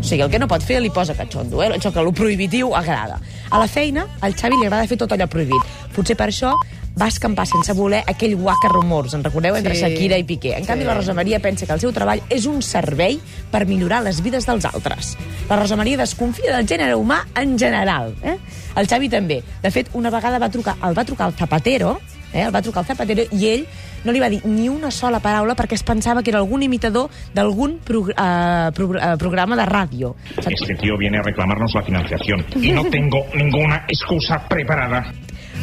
O 0.00 0.02
sigui, 0.06 0.20
el 0.20 0.30
que 0.30 0.38
no 0.38 0.48
pot 0.48 0.62
fer 0.62 0.82
li 0.84 0.90
posa 0.92 1.16
catxondo, 1.16 1.62
eh? 1.64 1.70
Això 1.78 1.92
que 1.92 2.02
lo 2.04 2.12
prohibitiu 2.12 2.74
agrada. 2.76 3.20
A 3.50 3.60
la 3.60 3.68
feina, 3.68 4.06
al 4.20 4.36
Xavi 4.36 4.58
li 4.60 4.66
agrada 4.68 4.88
fer 4.88 4.98
tot 5.00 5.12
allò 5.16 5.28
prohibit. 5.32 5.76
Potser 5.96 6.16
per 6.16 6.28
això 6.28 6.52
va 7.00 7.08
escampar 7.08 7.46
sense 7.46 7.72
voler 7.74 8.02
aquell 8.06 8.36
guaca 8.36 8.68
rumors, 8.70 9.14
en 9.14 9.24
recordeu, 9.24 9.56
entre 9.56 9.74
Sí. 9.74 9.80
Shakira 9.82 10.16
i 10.18 10.24
Piqué. 10.24 10.54
En 10.56 10.64
canvi, 10.64 10.82
Sí. 10.82 10.86
la 10.86 10.94
Rosa 10.94 11.14
Maria 11.14 11.40
pensa 11.40 11.66
que 11.66 11.72
el 11.72 11.80
seu 11.80 11.92
treball 11.92 12.22
és 12.30 12.46
un 12.46 12.62
servei 12.62 13.18
per 13.50 13.66
millorar 13.66 14.02
les 14.04 14.22
vides 14.22 14.46
dels 14.46 14.64
altres. 14.64 15.16
La 15.48 15.56
Rosa 15.56 15.76
Maria 15.76 15.96
desconfia 15.96 16.56
del 16.56 16.66
gènere 16.66 16.94
humà 16.94 17.24
en 17.34 17.58
general. 17.58 18.14
Eh? 18.22 18.36
El 18.76 18.86
Xavi 18.86 19.08
també. 19.08 19.42
De 19.62 19.70
fet, 19.70 19.88
una 19.94 20.10
vegada 20.10 20.38
va 20.38 20.48
trucar, 20.50 20.76
el 20.82 20.96
va 20.96 21.04
trucar 21.04 21.26
al 21.26 21.32
Zapatero, 21.34 22.00
eh? 22.32 22.42
el 22.42 22.54
va 22.54 22.62
trucar 22.62 22.80
al 22.80 22.86
Zapatero, 22.86 23.22
i 23.32 23.46
ell 23.48 23.66
no 24.04 24.12
li 24.12 24.20
va 24.20 24.28
dir 24.28 24.44
ni 24.44 24.68
una 24.68 24.90
sola 24.90 25.18
paraula 25.18 25.54
perquè 25.56 25.72
es 25.74 25.82
pensava 25.82 26.22
que 26.22 26.30
era 26.30 26.38
algun 26.38 26.62
imitador 26.62 27.08
d'algun 27.32 27.78
prog 27.82 28.10
eh, 28.10 28.70
pro 28.74 28.94
eh, 28.94 29.16
programa 29.18 29.56
de 29.56 29.64
ràdio. 29.64 30.14
Este 30.46 30.74
tío 30.74 30.96
viene 30.98 31.18
a 31.18 31.22
reclamarnos 31.22 31.72
la 31.74 31.82
financiación 31.82 32.44
y 32.60 32.70
no 32.72 32.84
tengo 32.84 33.24
ninguna 33.34 33.84
excusa 33.88 34.46
preparada. 34.48 35.10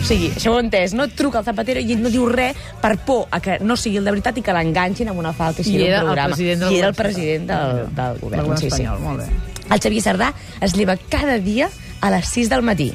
O 0.02 0.04
sigui, 0.04 0.32
això 0.34 0.52
ho 0.56 0.58
he 0.58 0.64
entès, 0.66 0.96
no 0.98 1.06
truca 1.14 1.40
al 1.40 1.46
Zapatero 1.46 1.80
i 1.80 1.94
ell 1.94 2.02
no 2.02 2.10
diu 2.10 2.26
res 2.28 2.58
per 2.82 2.96
por 3.06 3.28
a 3.32 3.40
que 3.40 3.60
no 3.62 3.76
sigui 3.78 4.00
el 4.02 4.08
de 4.08 4.12
veritat 4.16 4.40
i 4.42 4.42
que 4.42 4.56
l'enganxin 4.56 5.12
amb 5.12 5.22
una 5.22 5.32
falta 5.38 5.62
així 5.62 5.76
I 5.78 5.84
d'un 5.92 6.08
programa. 6.08 6.34
president 6.34 6.60
del 6.66 6.74
I 6.74 6.80
era 6.80 6.88
el 6.90 6.94
govern 6.96 7.04
president 7.06 7.48
del, 7.52 7.76
del 7.78 7.96
Del 7.96 8.20
govern. 8.24 8.44
govern 8.48 8.58
sí, 8.58 8.70
sí. 8.70 8.82
espanyol, 8.82 9.00
molt 9.06 9.20
bé. 9.22 9.30
El 9.72 9.80
Xavier 9.80 10.04
Sardà 10.04 10.34
es 10.60 10.74
lleva 10.76 10.98
cada 10.98 11.38
dia 11.40 11.70
a 12.02 12.10
les 12.12 12.28
6 12.28 12.50
del 12.50 12.62
matí. 12.66 12.92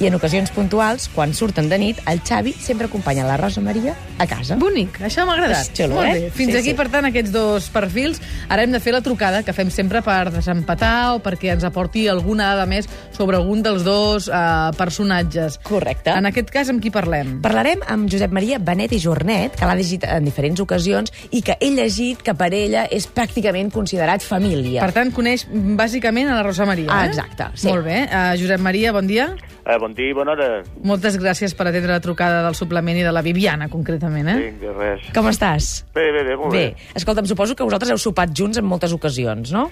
I 0.00 0.06
en 0.08 0.14
ocasions 0.16 0.48
puntuals, 0.56 1.10
quan 1.12 1.34
surten 1.36 1.66
de 1.68 1.76
nit, 1.76 1.98
el 2.08 2.22
Xavi 2.24 2.54
sempre 2.56 2.86
acompanya 2.88 3.26
la 3.28 3.34
Rosa 3.36 3.60
Maria 3.60 3.92
a 4.18 4.24
casa. 4.26 4.56
Bonic, 4.56 4.96
això 5.04 5.26
m'ha 5.28 5.34
agradat. 5.36 5.68
Xulo, 5.76 5.96
Molt 5.98 6.08
eh? 6.08 6.12
bé. 6.14 6.30
Fins 6.32 6.52
Sí, 6.54 6.56
aquí, 6.58 6.70
sí. 6.70 6.74
per 6.78 6.86
tant, 6.88 7.04
aquests 7.04 7.30
dos 7.34 7.66
perfils. 7.68 8.20
Ara 8.48 8.64
hem 8.64 8.72
de 8.72 8.80
fer 8.80 8.94
la 8.94 9.02
trucada 9.04 9.42
que 9.44 9.52
fem 9.52 9.68
sempre 9.70 10.00
per 10.02 10.30
desempatar 10.32 11.16
o 11.16 11.20
perquè 11.20 11.52
ens 11.52 11.66
aporti 11.68 12.06
alguna 12.08 12.46
dada 12.54 12.64
més 12.70 12.88
sobre 13.12 13.36
algun 13.36 13.60
dels 13.62 13.84
dos 13.84 14.30
eh, 14.32 14.70
personatges. 14.80 15.58
Correcte. 15.68 16.14
En 16.16 16.24
aquest 16.30 16.48
cas, 16.50 16.72
amb 16.72 16.80
qui 16.80 16.88
parlem? 16.90 17.36
Parlarem 17.44 17.84
amb 17.92 18.08
Josep 18.10 18.32
Maria 18.32 18.58
Benet 18.58 18.96
i 18.96 19.02
Jornet, 19.04 19.58
que 19.60 19.68
l'ha 19.68 19.76
llegit 19.76 20.08
en 20.08 20.24
diferents 20.24 20.64
ocasions 20.64 21.12
i 21.30 21.42
que 21.44 21.58
he 21.60 21.70
llegit 21.76 22.24
que 22.24 22.32
per 22.34 22.48
ella 22.56 22.86
és 22.88 23.04
pràcticament 23.04 23.68
considerat 23.70 24.24
família. 24.24 24.80
Per 24.80 24.96
tant, 24.96 25.12
coneix 25.12 25.44
bàsicament 25.52 26.32
a 26.32 26.40
la 26.40 26.48
Rosa 26.48 26.64
Maria, 26.64 26.88
Ah, 26.88 27.04
eh? 27.04 27.12
exacte, 27.12 27.52
sí. 27.54 27.68
Molt 27.68 27.84
bé. 27.84 28.06
Uh, 28.08 28.32
Josep 28.40 28.60
Maria, 28.64 28.92
bon 28.96 29.06
dia. 29.06 29.28
Eh, 29.70 29.76
bon 29.78 29.92
dia, 29.94 30.14
bona 30.16 30.32
hora. 30.32 30.62
Moltes 30.82 31.14
gràcies 31.20 31.52
per 31.54 31.68
atendre 31.68 31.92
la 31.92 32.00
trucada 32.02 32.40
del 32.42 32.56
suplement 32.58 32.96
i 32.98 33.04
de 33.06 33.12
la 33.14 33.22
Viviana, 33.22 33.68
concretament, 33.70 34.26
eh? 34.32 34.36
Vinga, 34.48 34.72
res. 34.78 35.04
Com 35.14 35.28
estàs? 35.30 35.68
Bé, 35.94 36.08
bé, 36.16 36.24
bé, 36.26 36.36
molt 36.40 36.50
Bé, 36.54 36.64
bé. 36.74 36.88
escolta'm, 36.98 37.28
suposo 37.30 37.54
que 37.54 37.62
vosaltres 37.66 37.92
heu 37.94 38.00
sopat 38.02 38.32
junts 38.34 38.58
en 38.58 38.66
moltes 38.66 38.92
ocasions, 38.96 39.52
no? 39.54 39.68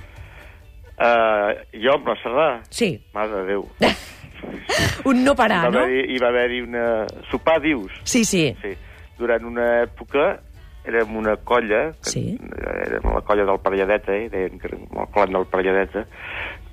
Uh, 0.98 1.54
jo 1.78 1.92
amb 1.96 2.08
la? 2.36 2.48
Sí. 2.70 2.92
Mare 3.14 3.30
de 3.32 3.44
Déu. 3.52 3.66
Un 5.10 5.24
no 5.24 5.32
Hi 5.34 5.36
parar, 5.40 5.64
va 5.66 5.70
no? 5.74 5.82
haver-hi 5.86 6.14
hi 6.14 6.18
va 6.22 6.28
haver 6.28 6.62
una... 6.62 6.84
Sopar, 7.30 7.58
dius? 7.62 7.90
Sí, 8.04 8.24
sí. 8.24 8.44
Sí. 8.62 8.74
Durant 9.18 9.44
una 9.48 9.66
època 9.82 10.36
érem 10.88 11.16
una 11.18 11.34
colla, 11.44 11.90
que 12.04 12.10
Sí. 12.12 12.22
érem 12.86 13.02
la 13.12 13.20
colla 13.26 13.44
del 13.44 13.58
Parelladeta, 13.60 14.14
eh? 14.14 14.28
deien 14.30 14.58
que 14.60 14.68
érem 14.70 14.86
el 14.94 15.08
clan 15.12 15.34
del 15.34 15.44
Parelladeta, 15.50 16.06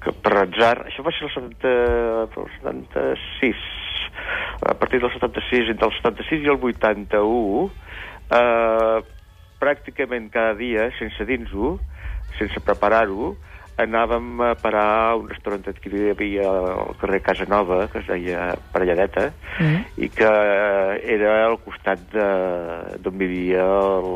que 0.06 0.14
per 0.22 0.36
atzar, 0.44 0.76
això 0.86 1.04
va 1.06 1.14
ser 1.16 1.26
el 1.28 1.34
70, 1.34 1.74
el 2.44 2.52
76, 2.60 3.66
a 4.70 4.76
partir 4.78 5.02
del 5.02 5.12
76, 5.14 5.74
entre 5.74 5.90
el 5.90 5.98
76 5.98 6.46
i 6.46 6.54
el 6.54 6.62
81, 6.62 7.66
eh, 8.38 9.00
pràcticament 9.62 10.30
cada 10.34 10.54
dia, 10.60 10.92
sense 11.00 11.26
dins-ho, 11.26 11.76
sense 12.38 12.62
preparar-ho, 12.62 13.34
anàvem 13.82 14.40
a 14.40 14.54
parar 14.56 14.86
a 15.10 15.16
un 15.20 15.28
restaurant 15.28 15.66
que 15.68 15.90
hi 15.92 16.12
havia 16.14 16.46
al 16.48 16.96
carrer 17.02 17.20
Casa 17.26 17.48
Nova, 17.50 17.90
que 17.92 18.00
es 18.00 18.08
deia 18.08 18.54
Parelladeta, 18.72 19.32
Mm. 19.60 19.82
i 20.04 20.10
que 20.12 20.30
era 21.16 21.46
al 21.48 21.58
costat 21.64 22.00
d'on 22.12 23.18
vivia 23.18 23.64
el, 23.64 24.10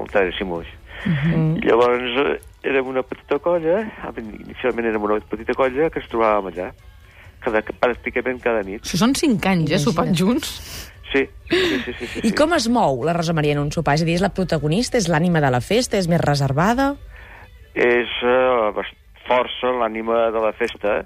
el 0.00 0.10
Terence 0.10 0.44
Moix. 0.44 0.70
Mm. 1.06 1.58
I 1.60 1.66
llavors 1.68 2.20
eh, 2.24 2.36
érem 2.70 2.90
una 2.92 3.02
petita 3.06 3.38
colla, 3.42 3.82
inicialment 4.20 4.88
érem 4.90 5.04
una 5.08 5.18
petita 5.30 5.56
colla 5.56 5.90
que 5.90 6.02
ens 6.02 6.08
trobàvem 6.12 6.50
allà, 6.52 6.70
cada, 7.44 7.62
pràcticament 7.82 8.40
cada 8.44 8.64
nit. 8.66 8.84
Això 8.84 9.00
són 9.00 9.16
cinc 9.18 9.46
anys, 9.48 9.72
eh, 9.76 9.82
sopant 9.82 10.12
junts. 10.16 10.56
Sí, 11.10 11.24
sí, 11.50 11.58
sí. 11.58 11.92
sí, 11.98 12.06
sí, 12.06 12.20
I 12.28 12.30
com 12.38 12.52
es 12.54 12.68
mou 12.70 13.00
la 13.02 13.14
Rosa 13.16 13.34
Maria 13.34 13.56
en 13.56 13.64
un 13.64 13.72
sopar? 13.74 13.96
És 13.98 14.04
a 14.04 14.06
dir, 14.06 14.14
és 14.20 14.22
la 14.22 14.30
protagonista, 14.34 15.00
és 15.00 15.08
l'ànima 15.10 15.42
de 15.42 15.50
la 15.50 15.58
festa, 15.64 15.98
és 15.98 16.06
més 16.10 16.22
reservada? 16.22 16.92
És 17.74 18.12
uh, 18.22 18.84
força 19.26 19.72
l'ànima 19.80 20.28
de 20.34 20.44
la 20.44 20.52
festa, 20.54 21.00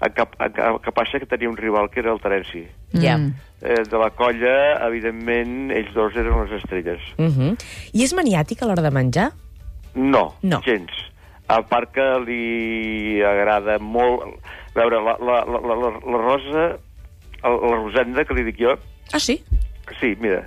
el 0.00 0.12
que, 0.12 0.22
el, 0.44 0.52
que, 0.52 0.60
el 0.62 0.80
que 0.84 0.92
passa 0.92 1.18
que 1.18 1.26
tenia 1.26 1.48
un 1.48 1.56
rival 1.56 1.88
que 1.90 2.00
era 2.00 2.12
el 2.12 2.20
Terenci. 2.20 2.66
Ja. 2.92 3.16
Mm. 3.18 3.34
Eh, 3.62 3.82
de 3.88 3.98
la 3.98 4.10
colla, 4.10 4.86
evidentment, 4.86 5.70
ells 5.72 5.92
dos 5.94 6.14
eren 6.16 6.36
les 6.44 6.52
estrelles. 6.62 7.00
Uh 7.18 7.26
-huh. 7.32 7.56
I 7.92 8.04
és 8.04 8.12
maniàtic 8.14 8.62
a 8.62 8.66
l'hora 8.66 8.82
de 8.82 8.90
menjar? 8.90 9.30
No, 9.94 10.34
No. 10.42 10.60
gens. 10.60 10.90
A 11.48 11.62
part 11.62 11.92
que 11.92 12.20
li 12.26 13.22
agrada 13.22 13.78
molt... 13.78 14.22
A 14.74 14.80
veure, 14.80 15.00
la, 15.00 15.16
la, 15.20 15.44
la, 15.44 15.60
la, 15.60 15.74
la, 15.74 15.90
la 16.12 16.18
Rosa, 16.18 16.76
la, 17.42 17.50
la 17.50 17.76
Rosenda, 17.76 18.24
que 18.24 18.34
li 18.34 18.42
dic 18.44 18.58
jo, 18.58 18.76
Ah, 19.12 19.18
sí? 19.20 19.42
sí, 20.00 20.16
mira, 20.20 20.42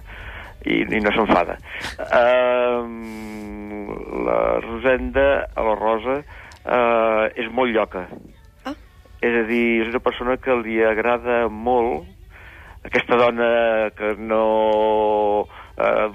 i, 0.65 0.81
i 0.83 0.99
no 0.99 1.09
s'enfada. 1.11 1.57
Uh, 1.97 2.83
la 4.25 4.59
Rosenda, 4.59 5.47
a 5.55 5.61
la 5.63 5.75
Rosa, 5.75 6.17
uh, 6.65 7.25
és 7.35 7.49
molt 7.51 7.71
lloca. 7.73 8.07
És 9.19 9.35
a 9.35 9.43
dir, 9.49 9.65
és 9.83 9.91
una 9.91 10.03
persona 10.03 10.37
que 10.39 10.55
li 10.61 10.79
agrada 10.85 11.47
molt 11.51 12.07
aquesta 12.85 13.17
dona 13.19 13.91
que 13.97 14.13
no 14.15 14.43
eh, 15.75 16.07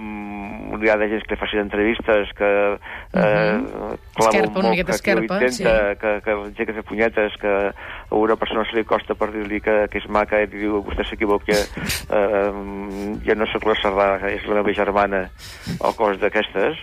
li 0.81 0.89
ha 0.89 0.97
de 0.97 1.09
gens 1.11 1.27
que 1.27 1.35
li 1.35 1.41
facin 1.41 1.61
entrevistes, 1.61 2.33
que 2.39 2.51
eh, 2.75 3.59
clava 4.17 4.31
Esquerpa, 4.31 4.59
una 4.59 4.69
molt, 4.69 4.71
miqueta 4.73 4.97
que, 4.97 5.03
que 5.05 5.15
ho 5.15 5.21
esquerpa, 5.21 5.39
intenta, 5.43 5.53
sí. 5.53 5.99
que, 6.01 6.15
que 6.25 6.37
la 6.41 6.49
gent 6.57 6.71
que 6.71 6.77
fa 6.79 6.87
punyetes, 6.89 7.39
que 7.43 7.55
a 7.69 8.23
una 8.23 8.39
persona 8.41 8.65
se 8.69 8.79
li 8.79 8.87
costa 8.89 9.17
per 9.19 9.31
dir-li 9.35 9.61
que, 9.65 9.77
que 9.93 10.01
és 10.01 10.09
maca 10.09 10.41
i 10.41 10.51
diu 10.53 10.81
vostè 10.87 11.07
s'equivoca, 11.09 11.61
eh, 11.61 12.51
jo 13.29 13.39
no 13.39 13.51
sóc 13.53 13.69
la 13.69 13.79
Cerdà, 13.83 14.11
és 14.33 14.49
la 14.49 14.61
meva 14.61 14.77
germana, 14.77 15.27
o 15.81 15.93
coses 15.99 16.21
d'aquestes. 16.25 16.81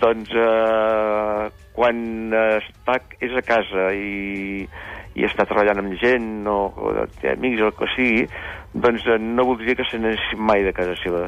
Doncs 0.00 0.30
eh, 0.32 1.46
quan 1.76 1.98
està, 2.32 3.00
és 3.20 3.34
a 3.36 3.42
casa 3.44 3.90
i, 3.92 4.62
i 5.16 5.24
està 5.24 5.46
treballant 5.48 5.80
amb 5.80 5.96
gent 6.00 6.46
o, 6.50 6.58
o 6.68 7.06
té 7.20 7.32
amics 7.32 7.62
o 7.64 7.70
el 7.70 7.76
que 7.78 7.88
sigui, 7.94 8.24
doncs 8.76 9.06
eh, 9.08 9.18
no 9.22 9.46
voldria 9.48 9.76
que 9.78 9.86
se 9.88 9.98
n'anessin 10.00 10.42
mai 10.44 10.64
de 10.66 10.72
casa 10.76 10.96
seva. 11.00 11.26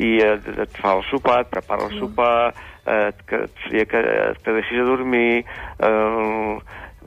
I 0.00 0.10
eh, 0.24 0.36
et 0.64 0.78
fa 0.80 0.96
el 0.96 1.04
sopar, 1.10 1.42
et 1.44 1.50
prepara 1.52 1.88
el 1.90 1.98
sopar, 2.00 2.52
eh, 2.86 3.10
que 3.28 3.42
et 3.44 3.90
que 3.90 4.04
te 4.44 4.54
deixis 4.56 4.80
a 4.80 4.86
dormir, 4.88 5.44
eh, 5.44 6.54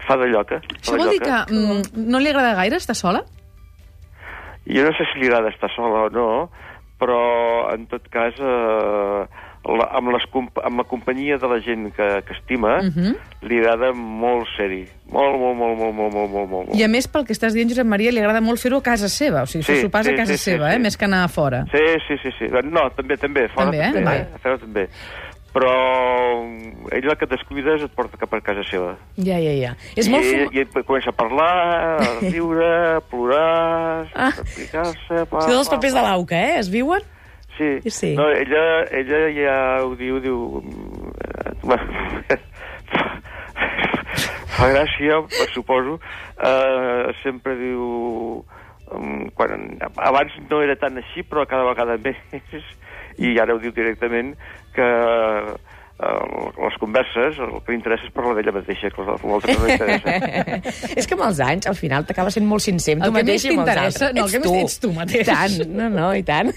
fa 0.08 0.17
de 0.22 0.29
lloca. 0.29 0.62
Això 0.79 0.98
vol 1.00 1.15
dir 1.15 1.24
que 1.24 1.39
mm, 1.50 2.10
no 2.12 2.22
li 2.22 2.34
agrada 2.34 2.58
gaire 2.62 2.82
estar 2.82 2.96
sola? 2.98 3.24
Jo 4.70 4.86
no 4.86 4.93
sé 4.96 5.08
si 5.12 5.20
li 5.20 5.27
agrada 5.32 5.51
estar 5.51 5.72
sola 5.74 6.05
o 6.08 6.12
no, 6.13 6.27
però 7.01 7.24
en 7.74 7.88
tot 7.91 8.05
cas 8.13 8.38
eh, 8.39 9.25
la, 9.63 9.86
amb, 9.96 10.10
les, 10.12 10.24
amb 10.63 10.77
la 10.82 10.84
companyia 10.84 11.38
de 11.39 11.48
la 11.48 11.60
gent 11.63 11.86
que, 11.96 12.08
que 12.27 12.34
estima 12.36 12.82
Mhm. 12.84 13.13
li 13.48 13.60
agrada 13.60 13.93
molt 13.93 14.48
ser-hi. 14.58 14.84
Molt, 15.13 15.38
molt, 15.39 15.55
molt, 15.58 15.77
molt, 15.77 15.93
molt, 15.96 16.13
molt, 16.13 16.32
molt, 16.32 16.50
molt. 16.51 16.75
I 16.75 16.84
a 16.84 16.88
més, 16.89 17.08
pel 17.08 17.24
que 17.25 17.34
estàs 17.34 17.53
dient, 17.53 17.70
Josep 17.70 17.86
Maria, 17.88 18.12
li 18.12 18.20
agrada 18.20 18.41
molt 18.41 18.60
fer-ho 18.60 18.77
a 18.82 18.84
casa 18.84 19.08
seva, 19.08 19.43
o 19.43 19.46
sigui, 19.46 19.63
fer 19.63 19.75
Sí, 19.77 19.82
sopars 19.88 20.08
sí, 20.08 20.13
a 20.13 20.17
casa 20.17 20.34
sí, 20.34 20.38
sí, 20.38 20.51
seva, 20.51 20.70
sí. 20.72 20.75
eh? 20.75 20.79
més 20.79 20.98
que 20.98 21.05
anar 21.05 21.24
a 21.24 21.27
fora. 21.32 21.65
Sí, 21.72 21.84
sí, 22.08 22.17
sí, 22.24 22.32
sí. 22.39 22.50
No, 22.72 22.89
també, 22.96 23.15
també. 23.17 23.48
Fora 23.50 23.70
També, 23.72 23.79
eh? 23.79 23.91
també. 23.93 24.17
A 24.36 24.39
fora 24.39 24.58
també. 24.58 24.88
Però 25.53 25.70
ell 26.91 27.05
el 27.12 27.17
que 27.20 27.27
descuides 27.29 27.84
et 27.86 27.91
porta 27.93 28.17
cap 28.17 28.32
a 28.34 28.39
casa 28.41 28.63
seva. 28.65 28.96
Ja, 29.22 29.38
ja, 29.38 29.53
ja. 29.53 29.75
És 29.96 30.10
molt... 30.10 30.25
I, 30.25 30.65
Fum... 30.65 30.82
I 30.82 30.84
comença 30.88 31.12
a 31.13 31.17
parlar, 31.17 31.51
a 32.01 32.08
riure, 32.34 32.72
a 32.98 33.01
plorar, 33.05 34.08
Ah. 34.15 34.32
a 34.32 34.41
explicar-se... 34.41 35.24
Sí, 35.29 35.51
dels 35.53 35.70
papers 35.70 35.93
de 35.93 36.01
l'AUCA, 36.01 36.39
eh? 36.41 36.55
Es 36.60 36.72
viuen? 36.74 37.05
Sí. 37.57 37.89
Sí. 37.89 38.15
No, 38.15 38.29
ella, 38.29 38.86
ella 38.91 39.19
ja 39.36 39.57
ho 39.83 39.93
diu, 40.00 40.19
diu... 40.24 40.62
mm, 40.63 41.12
Fa 44.53 44.69
gràcia, 44.69 45.22
suposo. 45.53 46.00
Uh, 46.38 47.13
sempre 47.24 47.55
diu... 47.60 48.43
Um, 48.93 49.29
quan, 49.33 49.79
abans 49.98 50.33
no 50.51 50.60
era 50.62 50.75
tan 50.77 51.00
així, 51.01 51.24
però 51.25 51.45
cada 51.50 51.65
vegada 51.65 51.98
més. 52.03 52.17
I 53.24 53.38
ara 53.41 53.55
ho 53.55 53.62
diu 53.62 53.74
directament 53.74 54.33
que 54.75 54.88
les 56.63 56.77
converses, 56.81 57.39
el 57.43 57.55
que 57.65 57.75
interessa 57.75 58.07
és 58.07 58.13
parlar 58.15 58.36
d'ella 58.38 58.53
mateixa, 58.55 58.91
que 58.93 59.05
l'altre 59.07 59.55
no 59.57 59.67
interessa. 59.69 60.15
és 61.00 61.07
que 61.10 61.17
amb 61.17 61.25
els 61.29 61.41
anys, 61.43 61.67
al 61.72 61.77
final, 61.79 62.05
t'acabes 62.10 62.38
sent 62.38 62.48
molt 62.50 62.65
sincer 62.65 62.95
amb 62.98 63.05
El 63.05 63.12
tu 63.12 63.15
que 63.15 63.24
mateix 63.24 63.33
més 63.33 63.45
i 63.45 63.51
amb 63.51 63.60
els 63.60 63.67
t'interessa, 63.67 64.05
altres. 64.07 64.15
no, 64.19 64.25
el 64.25 64.31
que 64.31 64.41
més 64.43 64.63
ets 64.63 64.79
tu 64.83 64.93
mateix. 64.95 65.25
I 65.25 65.29
tant, 65.31 65.75
no, 65.79 65.89
no, 65.93 66.07
i 66.15 66.24
tant. 66.27 66.53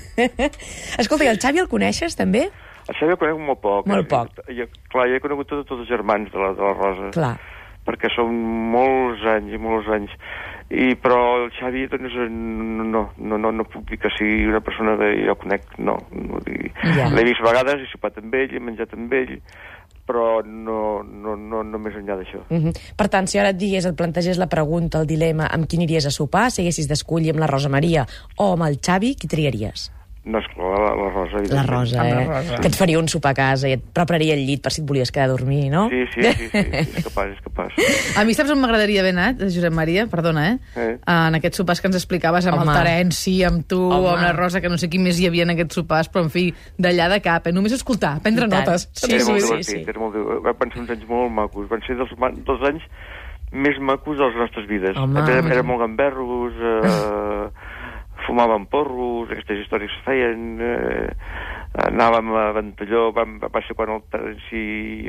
Escolta, 1.03 1.27
i 1.27 1.33
el 1.33 1.43
Xavi 1.43 1.63
el 1.65 1.69
coneixes, 1.73 2.17
també? 2.19 2.47
El 2.87 2.95
Xavi 3.01 3.17
el 3.17 3.21
conec 3.21 3.45
molt 3.49 3.63
poc. 3.65 3.87
Molt 3.91 4.09
poc. 4.11 4.43
Jo, 4.55 4.69
clar, 4.93 5.09
jo 5.11 5.19
he 5.19 5.23
conegut 5.25 5.51
tots, 5.51 5.67
tots 5.69 5.83
els 5.83 5.91
germans 5.91 6.31
de 6.33 6.39
la, 6.43 6.53
de 6.59 6.63
la 6.67 6.75
Rosa. 6.79 7.13
Clar. 7.17 7.35
perquè 7.87 8.09
són 8.11 8.33
molts 8.73 9.23
anys 9.31 9.53
i 9.55 9.59
molts 9.63 9.87
anys. 9.95 10.15
I, 10.69 10.97
però 10.99 11.19
el 11.45 11.51
Xavi, 11.55 11.85
doncs, 11.93 12.15
no, 12.27 13.05
no, 13.17 13.39
no, 13.39 13.53
no 13.55 13.65
puc 13.71 13.85
dir 13.87 14.01
que 14.03 14.11
sigui 14.17 14.49
una 14.51 14.61
persona 14.67 14.97
que 14.99 15.13
jo 15.23 15.37
conec, 15.39 15.69
no. 15.79 15.95
no. 16.11 16.41
Ja. 16.97 17.07
L'he 17.15 17.27
vist 17.29 17.43
vegades, 17.45 17.85
he 17.85 17.91
sopat 17.93 18.19
amb 18.19 18.35
ell, 18.35 18.51
he 18.51 18.63
menjat 18.63 18.97
amb 18.97 19.15
ell, 19.15 19.37
però 20.07 20.43
no, 20.43 21.03
no, 21.07 21.37
no, 21.39 21.63
no 21.67 21.83
més 21.83 21.95
enllà 21.99 22.19
d'això. 22.19 22.43
Uh 22.49 22.67
-huh. 22.67 22.75
Per 22.97 23.09
tant, 23.09 23.27
si 23.27 23.39
ara 23.39 23.55
et 23.55 23.59
digués, 23.59 23.87
et 23.87 23.97
plantegés 23.97 24.39
la 24.39 24.49
pregunta, 24.49 25.01
el 25.01 25.07
dilema, 25.07 25.47
amb 25.47 25.67
qui 25.67 25.77
aniries 25.77 26.07
a 26.07 26.11
sopar, 26.11 26.51
si 26.51 26.63
haguessis 26.63 26.89
d'escollir 26.89 27.31
amb 27.31 27.41
la 27.41 27.47
Rosa 27.47 27.69
Maria 27.69 28.07
o 28.37 28.53
amb 28.53 28.63
el 28.67 28.79
Xavi, 28.83 29.15
qui 29.15 29.29
triaries? 29.29 29.96
No, 30.27 30.41
esclar, 30.41 30.81
la, 30.81 30.95
la 30.99 31.11
Rosa, 31.15 31.39
La. 31.55 31.63
Rosa, 31.63 32.01
Amb 32.03 32.11
la 32.11 32.23
eh? 32.23 32.27
Rosa. 32.27 32.57
Que 32.59 32.67
et 32.67 32.75
faria 32.75 32.99
un 32.99 33.07
sopar 33.07 33.31
a 33.31 33.37
casa 33.39 33.69
i 33.71 33.77
et 33.77 33.85
prepararia 33.95 34.35
el 34.35 34.41
llit 34.49 34.59
per 34.65 34.73
si 34.75 34.81
et 34.83 34.89
volies 34.89 35.13
quedar 35.15 35.29
a 35.29 35.31
dormir, 35.31 35.69
no? 35.71 35.85
Sí, 35.93 36.01
sí, 36.11 36.25
sí, 36.27 36.49
sí, 36.51 36.63
sí, 36.65 36.81
és 36.83 37.05
capaç, 37.07 37.37
és 37.37 37.45
capaç. 37.45 37.77
A 38.19 38.25
mi 38.27 38.35
saps 38.35 38.51
on 38.51 38.59
m'agradaria 38.59 39.05
haver 39.05 39.13
anat, 39.15 39.45
Josep 39.45 39.77
Maria? 39.77 40.09
Perdona, 40.11 40.49
eh? 40.51 40.81
Eh? 40.83 40.89
En 40.99 41.39
aquests 41.39 41.63
sopars 41.63 41.79
que 41.79 41.87
ens 41.93 42.01
explicaves 42.01 42.49
amb 42.51 42.59
Home. 42.59 42.75
el 42.75 42.81
Terenci, 42.81 43.37
amb 43.47 43.63
tu, 43.71 43.79
Home. 43.87 44.17
amb 44.17 44.25
la 44.27 44.33
Rosa, 44.35 44.61
que 44.65 44.73
no 44.73 44.81
sé 44.83 44.91
qui 44.91 44.99
més 44.99 45.21
hi 45.23 45.29
havia 45.31 45.47
en 45.47 45.55
aquests 45.55 45.79
sopars, 45.79 46.11
però 46.11 46.27
en 46.27 46.33
fi, 46.35 46.49
d'allà 46.75 47.07
de 47.15 47.21
cap, 47.23 47.47
eh? 47.47 47.55
Només 47.55 47.79
escoltar, 47.79 48.17
prendre 48.27 48.51
notes. 48.51 48.89
Sí, 48.99 49.13
era 49.13 49.23
sí, 49.23 49.31
molt 49.31 49.45
sí, 49.45 49.47
divertit, 49.47 49.71
sí. 49.71 49.85
era 49.95 50.03
molt. 50.03 50.19
Van 50.51 50.75
ser 50.75 50.83
uns 50.83 50.91
anys 50.97 51.07
molt 51.07 51.31
macos. 51.39 51.71
Van 51.71 51.87
ser 51.87 52.01
dels, 52.03 52.19
dels 52.51 52.67
anys 52.73 52.91
més 53.55 53.79
macos 53.79 54.19
de 54.19 54.27
les 54.27 54.37
nostres 54.43 54.67
vides. 54.67 54.99
Home. 54.99 55.23
Érem 55.39 55.71
molt 55.71 55.85
gamberros, 55.85 56.59
eh, 56.59 57.76
fumàvem 58.27 58.67
porros, 58.71 59.31
aquestes 59.31 59.63
històries 59.63 59.93
es 59.93 60.03
feien, 60.07 60.59
eh, 60.61 61.09
anàvem 61.87 62.33
a 62.35 62.45
Ventalló, 62.57 63.11
vam, 63.17 63.37
va 63.43 63.63
ser 63.67 63.77
quan 63.77 63.93
el 63.95 64.03
Terenci 64.13 64.63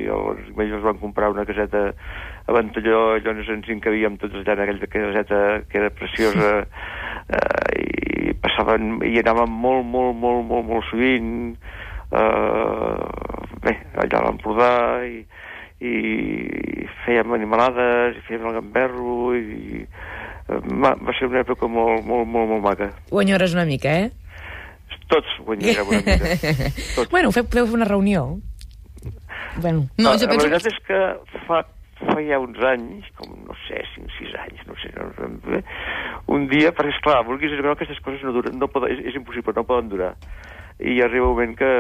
i 0.03 0.07
els 0.12 0.51
majors 0.57 0.83
van 0.86 1.00
comprar 1.01 1.31
una 1.33 1.45
caseta 1.47 1.83
a 1.91 2.55
Ventalló, 2.55 3.17
llavors 3.17 3.51
ens 3.53 3.69
encabíem 3.74 4.17
tots 4.21 4.36
allà 4.41 4.57
en 4.57 4.63
aquella 4.65 4.91
caseta 4.91 5.41
que 5.69 5.81
era 5.81 5.93
preciosa, 5.95 6.51
eh, 7.39 8.29
i 8.29 8.36
passaven, 8.43 8.97
i 9.07 9.17
anàvem 9.24 9.57
molt, 9.65 9.86
molt, 9.86 10.15
molt, 10.19 10.45
molt, 10.51 10.67
molt 10.67 10.88
sovint, 10.91 11.55
eh, 12.12 12.95
bé, 13.63 13.75
allà 14.03 14.21
a 14.21 14.25
l'Empordà, 14.27 14.74
i, 15.07 15.24
i 15.79 16.88
fèiem 17.05 17.33
animalades, 17.38 18.17
i 18.17 18.27
fèiem 18.27 18.50
el 18.50 18.59
gamberro, 18.59 19.33
i 19.38 19.86
va, 20.48 20.94
va 20.96 21.13
ser 21.18 21.27
una 21.30 21.42
època 21.44 21.68
molt, 21.72 22.06
molt, 22.08 22.27
molt, 22.27 22.50
molt 22.54 22.63
maca. 22.63 22.92
Ho 23.12 23.22
enyores 23.22 23.54
una 23.58 23.66
mica, 23.70 23.94
eh? 24.06 24.12
Tots 25.12 25.38
guanyarem 25.48 25.88
una 25.88 26.01
mica. 26.04 26.36
Tots. 26.96 27.10
Bueno, 27.12 27.32
feu, 27.36 27.48
feu 27.51 27.74
una 27.75 27.88
reunió. 27.88 28.27
Bueno, 29.62 29.88
No, 29.98 30.13
jo 30.13 30.27
la 30.27 30.34
penso... 30.34 30.48
veritat 30.48 30.68
és 30.72 30.80
que 30.86 31.00
fa, 31.48 31.62
fa 32.01 32.18
ja 32.22 32.39
uns 32.44 32.60
anys, 32.72 33.08
com 33.18 33.32
no 33.48 33.56
sé, 33.66 33.82
5-6 33.96 34.36
anys, 34.44 34.66
no 34.68 34.75
sé, 34.84 34.92
no, 34.98 35.08
bé, 35.48 35.63
un 36.34 36.46
dia, 36.51 36.74
perquè 36.75 36.94
esclar, 36.94 37.24
vulguis 37.27 37.56
o 37.56 37.62
no, 37.63 37.74
aquestes 37.74 38.04
coses 38.06 38.24
no 38.27 38.36
duren, 38.36 38.60
no 38.60 38.70
poden, 38.72 38.94
és, 38.94 39.01
és 39.12 39.18
impossible, 39.20 39.56
no 39.58 39.66
poden 39.68 39.89
durar. 39.94 40.13
I 40.77 41.00
arriba 41.01 41.25
un 41.25 41.34
moment 41.34 41.56
que, 41.58 41.72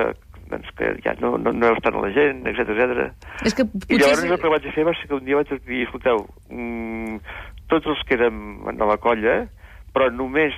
doncs, 0.49 0.71
que 0.79 0.95
ja 1.05 1.13
no, 1.21 1.35
no, 1.37 1.53
no 1.53 1.73
estan 1.75 1.99
a 1.99 2.07
la 2.07 2.09
gent, 2.15 2.41
etc 2.49 2.73
etc. 2.73 3.11
És 3.45 3.53
que 3.53 3.67
I 3.67 3.69
potser... 3.83 3.99
llavors 4.01 4.25
el 4.25 4.41
que 4.41 4.53
vaig 4.55 4.71
fer 4.73 4.87
va 4.87 4.95
ser 4.97 5.11
que 5.11 5.19
un 5.19 5.27
dia 5.27 5.37
vaig 5.37 5.53
dir, 5.67 5.83
escolteu, 5.85 6.25
mm, 6.49 7.21
tots 7.67 7.87
els 7.87 8.03
que 8.07 8.15
érem 8.15 8.67
a 8.69 8.85
la 8.87 8.97
colla, 8.97 9.47
però 9.93 10.09
només 10.13 10.55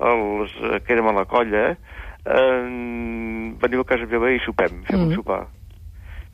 els 0.00 0.52
eh, 0.62 0.80
que 0.84 0.96
érem 0.96 1.08
a 1.08 1.16
la 1.16 1.26
colla, 1.28 1.68
eh, 2.26 2.64
veniu 3.62 3.80
a 3.80 3.88
casa 3.88 4.08
meva 4.10 4.30
i 4.32 4.40
sopem, 4.44 4.82
fem 4.88 4.98
Mm. 5.00 5.06
un 5.08 5.14
sopar. 5.14 5.46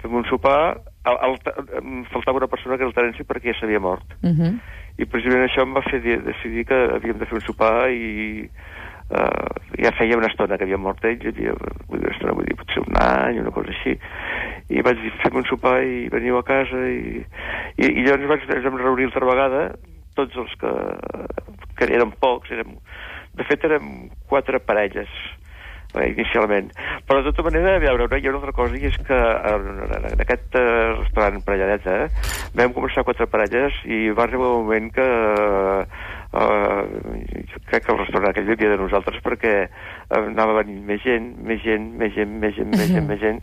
Fem 0.03 0.15
un 0.19 0.25
sopar, 0.27 0.81
el, 1.07 1.19
el, 1.29 2.05
faltava 2.11 2.39
una 2.39 2.49
persona 2.49 2.77
que 2.77 2.83
era 2.83 2.89
el 2.91 2.95
Terenci 2.95 3.23
perquè 3.23 3.53
ja 3.53 3.61
s'havia 3.61 3.81
mort. 3.81 4.07
Uh 4.23 4.31
-huh. 4.31 4.59
I 4.99 5.05
precisament 5.07 5.49
això 5.49 5.63
em 5.63 5.75
va 5.75 5.83
fer 5.83 6.01
dir, 6.03 6.23
decidir 6.23 6.65
que 6.67 6.75
havíem 6.75 7.19
de 7.19 7.27
fer 7.27 7.35
un 7.35 7.41
sopar 7.41 7.91
i 7.91 8.51
uh, 9.11 9.83
ja 9.83 9.93
feia 9.93 10.17
una 10.17 10.27
estona 10.27 10.57
que 10.59 10.65
havia 10.65 10.77
mort 10.79 11.05
ell, 11.05 11.21
havia, 11.27 11.55
vull 11.89 12.01
dir, 12.01 12.07
una 12.07 12.15
estona, 12.15 12.33
vull 12.33 12.45
dir, 12.45 12.57
potser 12.57 12.83
un 12.83 12.97
any, 12.97 13.41
una 13.41 13.51
cosa 13.51 13.69
així. 13.69 13.99
I 14.69 14.83
vaig 14.83 15.01
dir, 15.01 15.13
fem 15.23 15.37
un 15.37 15.45
sopar 15.45 15.83
i 15.83 16.09
veniu 16.09 16.37
a 16.39 16.43
casa 16.43 16.77
i, 16.89 17.25
i, 17.77 17.87
i 17.87 18.03
llavors 18.03 18.29
vaig, 18.29 18.43
ens 18.57 18.65
vam 18.65 18.77
reunir 18.77 19.05
altra 19.05 19.27
vegada, 19.27 19.75
tots 20.19 20.43
els 20.45 20.57
que, 20.61 20.73
que 21.79 21.89
érem 21.89 22.15
pocs, 22.23 22.53
érem, 22.55 22.77
de 23.39 23.47
fet 23.49 23.65
érem 23.69 23.89
quatre 24.31 24.61
parelles, 24.65 25.13
eh, 25.95 26.13
inicialment. 26.13 26.71
Però 27.07 27.21
de 27.21 27.31
tota 27.31 27.45
manera, 27.47 27.77
a 27.77 27.83
veure, 27.83 28.09
hi 28.19 28.27
ha 28.27 28.33
una 28.33 28.41
altra 28.41 28.55
cosa, 28.57 28.77
i 28.77 28.89
és 28.89 28.97
que 29.07 29.19
en, 29.19 29.63
en 30.13 30.25
aquest 30.25 30.57
eh, 30.59 30.65
restaurant 30.99 31.43
Parelladeta 31.47 31.93
eh, 32.05 32.09
vam 32.59 32.75
començar 32.77 33.07
quatre 33.07 33.27
parelles 33.31 33.73
i 33.85 34.11
va 34.17 34.27
arribar 34.27 34.53
un 34.53 34.67
moment 34.67 34.89
que 34.95 35.09
eh, 36.33 36.83
jo 37.53 37.59
crec 37.69 37.83
que 37.87 37.93
el 37.95 38.03
restaurant 38.03 38.31
aquell 38.33 38.51
vivia 38.53 38.73
de 38.73 38.81
nosaltres 38.81 39.19
perquè 39.25 39.55
eh, 39.63 39.69
anava 40.19 40.59
venint 40.63 40.83
més 40.89 41.01
gent, 41.05 41.27
més 41.47 41.61
gent, 41.65 41.85
més 42.01 42.13
gent, 42.17 42.33
més 42.41 42.53
gent, 42.57 42.71
més 42.73 42.89
gent, 42.93 43.09
més 43.09 43.21
gent, 43.23 43.39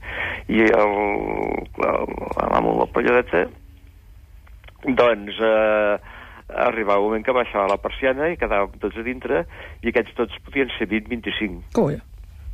i 0.49 0.51
l'amo 0.69 2.69
de 2.73 2.79
la 2.81 2.89
Parelladeta 2.93 3.39
doncs 4.95 5.35
eh, 5.43 5.93
arribava 6.49 6.99
un 6.99 7.05
moment 7.11 7.25
que 7.25 7.31
baixava 7.35 7.67
la 7.69 7.77
persiana 7.77 8.29
i 8.31 8.37
quedàvem 8.37 8.79
tots 8.81 8.97
a 8.97 9.03
dintre 9.05 9.45
i 9.83 9.89
aquests 9.93 10.15
tots 10.17 10.33
podien 10.45 10.69
ser 10.77 10.87
20-25. 10.89 11.61
Colla. 11.73 11.99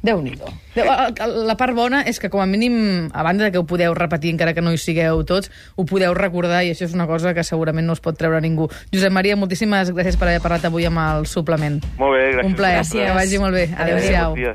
Déu-n'hi-do. 0.06 0.46
Déu- 0.75 1.46
La 1.48 1.56
part 1.58 1.74
bona 1.74 2.04
és 2.06 2.20
que, 2.20 2.30
com 2.30 2.40
a 2.40 2.46
mínim, 2.46 3.10
a 3.12 3.24
banda 3.24 3.46
de 3.46 3.52
que 3.52 3.58
ho 3.58 3.66
podeu 3.66 3.96
repetir, 3.98 4.30
encara 4.36 4.54
que 4.54 4.62
no 4.62 4.72
hi 4.72 4.78
sigueu 4.78 5.24
tots, 5.25 5.50
ho 5.75 5.86
podeu 5.86 6.14
recordar, 6.14 6.62
i 6.64 6.70
això 6.75 6.86
és 6.86 6.94
una 6.94 7.08
cosa 7.08 7.34
que 7.34 7.44
segurament 7.44 7.88
no 7.88 7.94
es 7.94 8.02
pot 8.02 8.16
treure 8.16 8.40
ningú. 8.40 8.70
Josep 8.94 9.12
Maria, 9.12 9.36
moltíssimes 9.36 9.90
gràcies 9.96 10.20
per 10.20 10.28
haver 10.28 10.42
parlat 10.46 10.66
avui 10.70 10.86
amb 10.86 11.00
el 11.00 11.25
suplement. 11.25 11.82
Molt 11.98 12.20
bé, 12.20 12.34
gràcies. 12.36 12.46
Un 12.46 12.54
plaer. 12.56 12.80
Gràcies. 12.84 13.06
Que 13.08 13.14
vagi 13.18 13.40
molt 13.40 13.54
bé. 13.56 13.70
Adéu-siau. 13.75 14.36
Dia. 14.36 14.54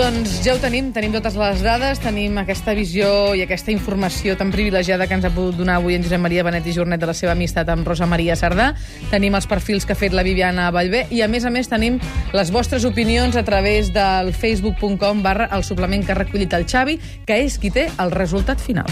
Doncs 0.00 0.38
ja 0.40 0.54
ho 0.56 0.58
tenim, 0.62 0.86
tenim 0.96 1.12
totes 1.12 1.34
les 1.36 1.58
dades, 1.60 1.98
tenim 2.00 2.38
aquesta 2.40 2.72
visió 2.72 3.34
i 3.36 3.42
aquesta 3.44 3.68
informació 3.68 4.32
tan 4.32 4.48
privilegiada 4.48 5.04
que 5.04 5.12
ens 5.12 5.26
ha 5.28 5.30
pogut 5.34 5.58
donar 5.58 5.74
avui 5.76 5.92
en 5.92 6.06
Josep 6.06 6.22
Maria 6.24 6.40
Benet 6.46 6.64
i 6.64 6.72
Jornet 6.72 7.02
de 7.02 7.08
la 7.10 7.12
seva 7.12 7.34
amistat 7.36 7.68
amb 7.68 7.84
Rosa 7.84 8.06
Maria 8.08 8.32
Sardà. 8.32 8.70
Tenim 9.10 9.34
els 9.36 9.44
perfils 9.50 9.84
que 9.84 9.92
ha 9.92 9.98
fet 10.00 10.16
la 10.16 10.24
Viviana 10.24 10.70
Vallvé 10.72 11.02
i, 11.12 11.20
a 11.20 11.28
més 11.28 11.44
a 11.44 11.52
més, 11.52 11.68
tenim 11.68 11.98
les 12.32 12.48
vostres 12.48 12.86
opinions 12.88 13.36
a 13.36 13.42
través 13.44 13.90
del 13.92 14.32
facebook.com 14.32 15.20
barra 15.20 15.50
el 15.52 15.66
suplement 15.68 16.06
que 16.06 16.16
ha 16.16 16.18
recollit 16.22 16.56
el 16.56 16.64
Xavi, 16.64 16.96
que 17.28 17.36
és 17.44 17.58
qui 17.60 17.68
té 17.68 17.90
el 18.00 18.14
resultat 18.16 18.56
final. 18.56 18.88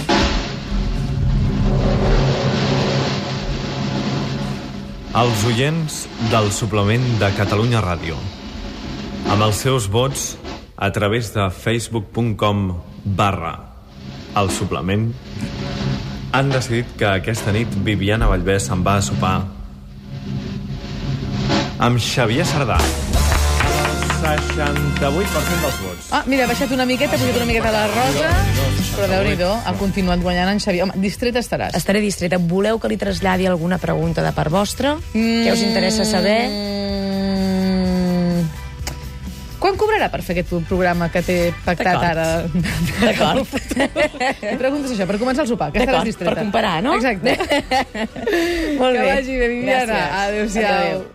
Els 5.16 5.48
oients 5.54 6.04
del 6.28 6.52
suplement 6.52 7.08
de 7.24 7.32
Catalunya 7.40 7.80
Ràdio. 7.80 8.20
Amb 9.32 9.48
els 9.48 9.64
seus 9.64 9.88
vots 9.88 10.34
a 10.78 10.92
través 10.92 11.32
de 11.34 11.50
facebook.com 11.50 12.80
barra 13.04 13.54
el 14.38 14.50
suplement 14.54 15.10
han 16.32 16.50
decidit 16.52 16.86
que 17.00 17.08
aquesta 17.08 17.52
nit 17.52 17.72
Viviana 17.82 18.28
Vallvé 18.30 18.58
se'n 18.62 18.84
va 18.86 18.98
a 19.00 19.02
sopar 19.02 19.36
amb 21.78 21.98
Xavier 22.02 22.44
Sardà. 22.46 22.78
68% 24.18 25.58
dels 25.62 25.76
vots. 25.82 26.08
Ah, 26.10 26.24
mira, 26.26 26.44
ha 26.44 26.50
baixat 26.50 26.72
una 26.74 26.84
miqueta, 26.86 27.14
ha 27.14 27.20
pujat 27.20 27.36
una 27.38 27.46
miqueta 27.46 27.70
la 27.72 27.84
rosa, 27.86 28.30
però 28.96 29.06
Déu-n'hi-do, 29.12 29.50
ha 29.64 29.74
continuat 29.78 30.20
guanyant 30.24 30.50
en 30.52 30.60
Xavier. 30.60 30.88
Home, 30.88 30.98
distret 31.00 31.38
estaràs. 31.38 31.76
estaré 31.78 32.02
distreta. 32.02 32.38
Voleu 32.38 32.80
que 32.82 32.90
li 32.90 32.98
traslladi 32.98 33.46
alguna 33.46 33.78
pregunta 33.78 34.22
de 34.26 34.32
part 34.34 34.50
vostra? 34.50 34.96
Què 35.14 35.52
us 35.54 35.62
interessa 35.62 36.04
saber? 36.04 36.40
Quan 39.58 39.74
cobrarà 39.80 40.06
per 40.12 40.20
fer 40.22 40.36
aquest 40.36 40.52
programa 40.68 41.08
que 41.10 41.22
té 41.26 41.36
pactat 41.64 42.04
ara? 42.12 42.26
D'acord. 43.02 43.42
Em 44.52 44.58
preguntes 44.60 44.92
això, 44.94 45.06
per 45.10 45.18
començar 45.18 45.42
el 45.46 45.50
sopar, 45.50 45.72
que 45.74 45.82
estaràs 45.82 46.06
distreta. 46.06 46.34
per 46.36 46.44
comparar, 46.46 46.78
no? 46.84 46.94
Exacte. 46.94 47.34
Molt 48.80 48.94
que 48.94 49.02
bé. 49.02 49.12
vagi 49.12 49.38
bé, 49.40 49.48
Viviana. 49.56 50.02
Adéu-siau. 50.24 50.74
Adéu. 50.74 51.06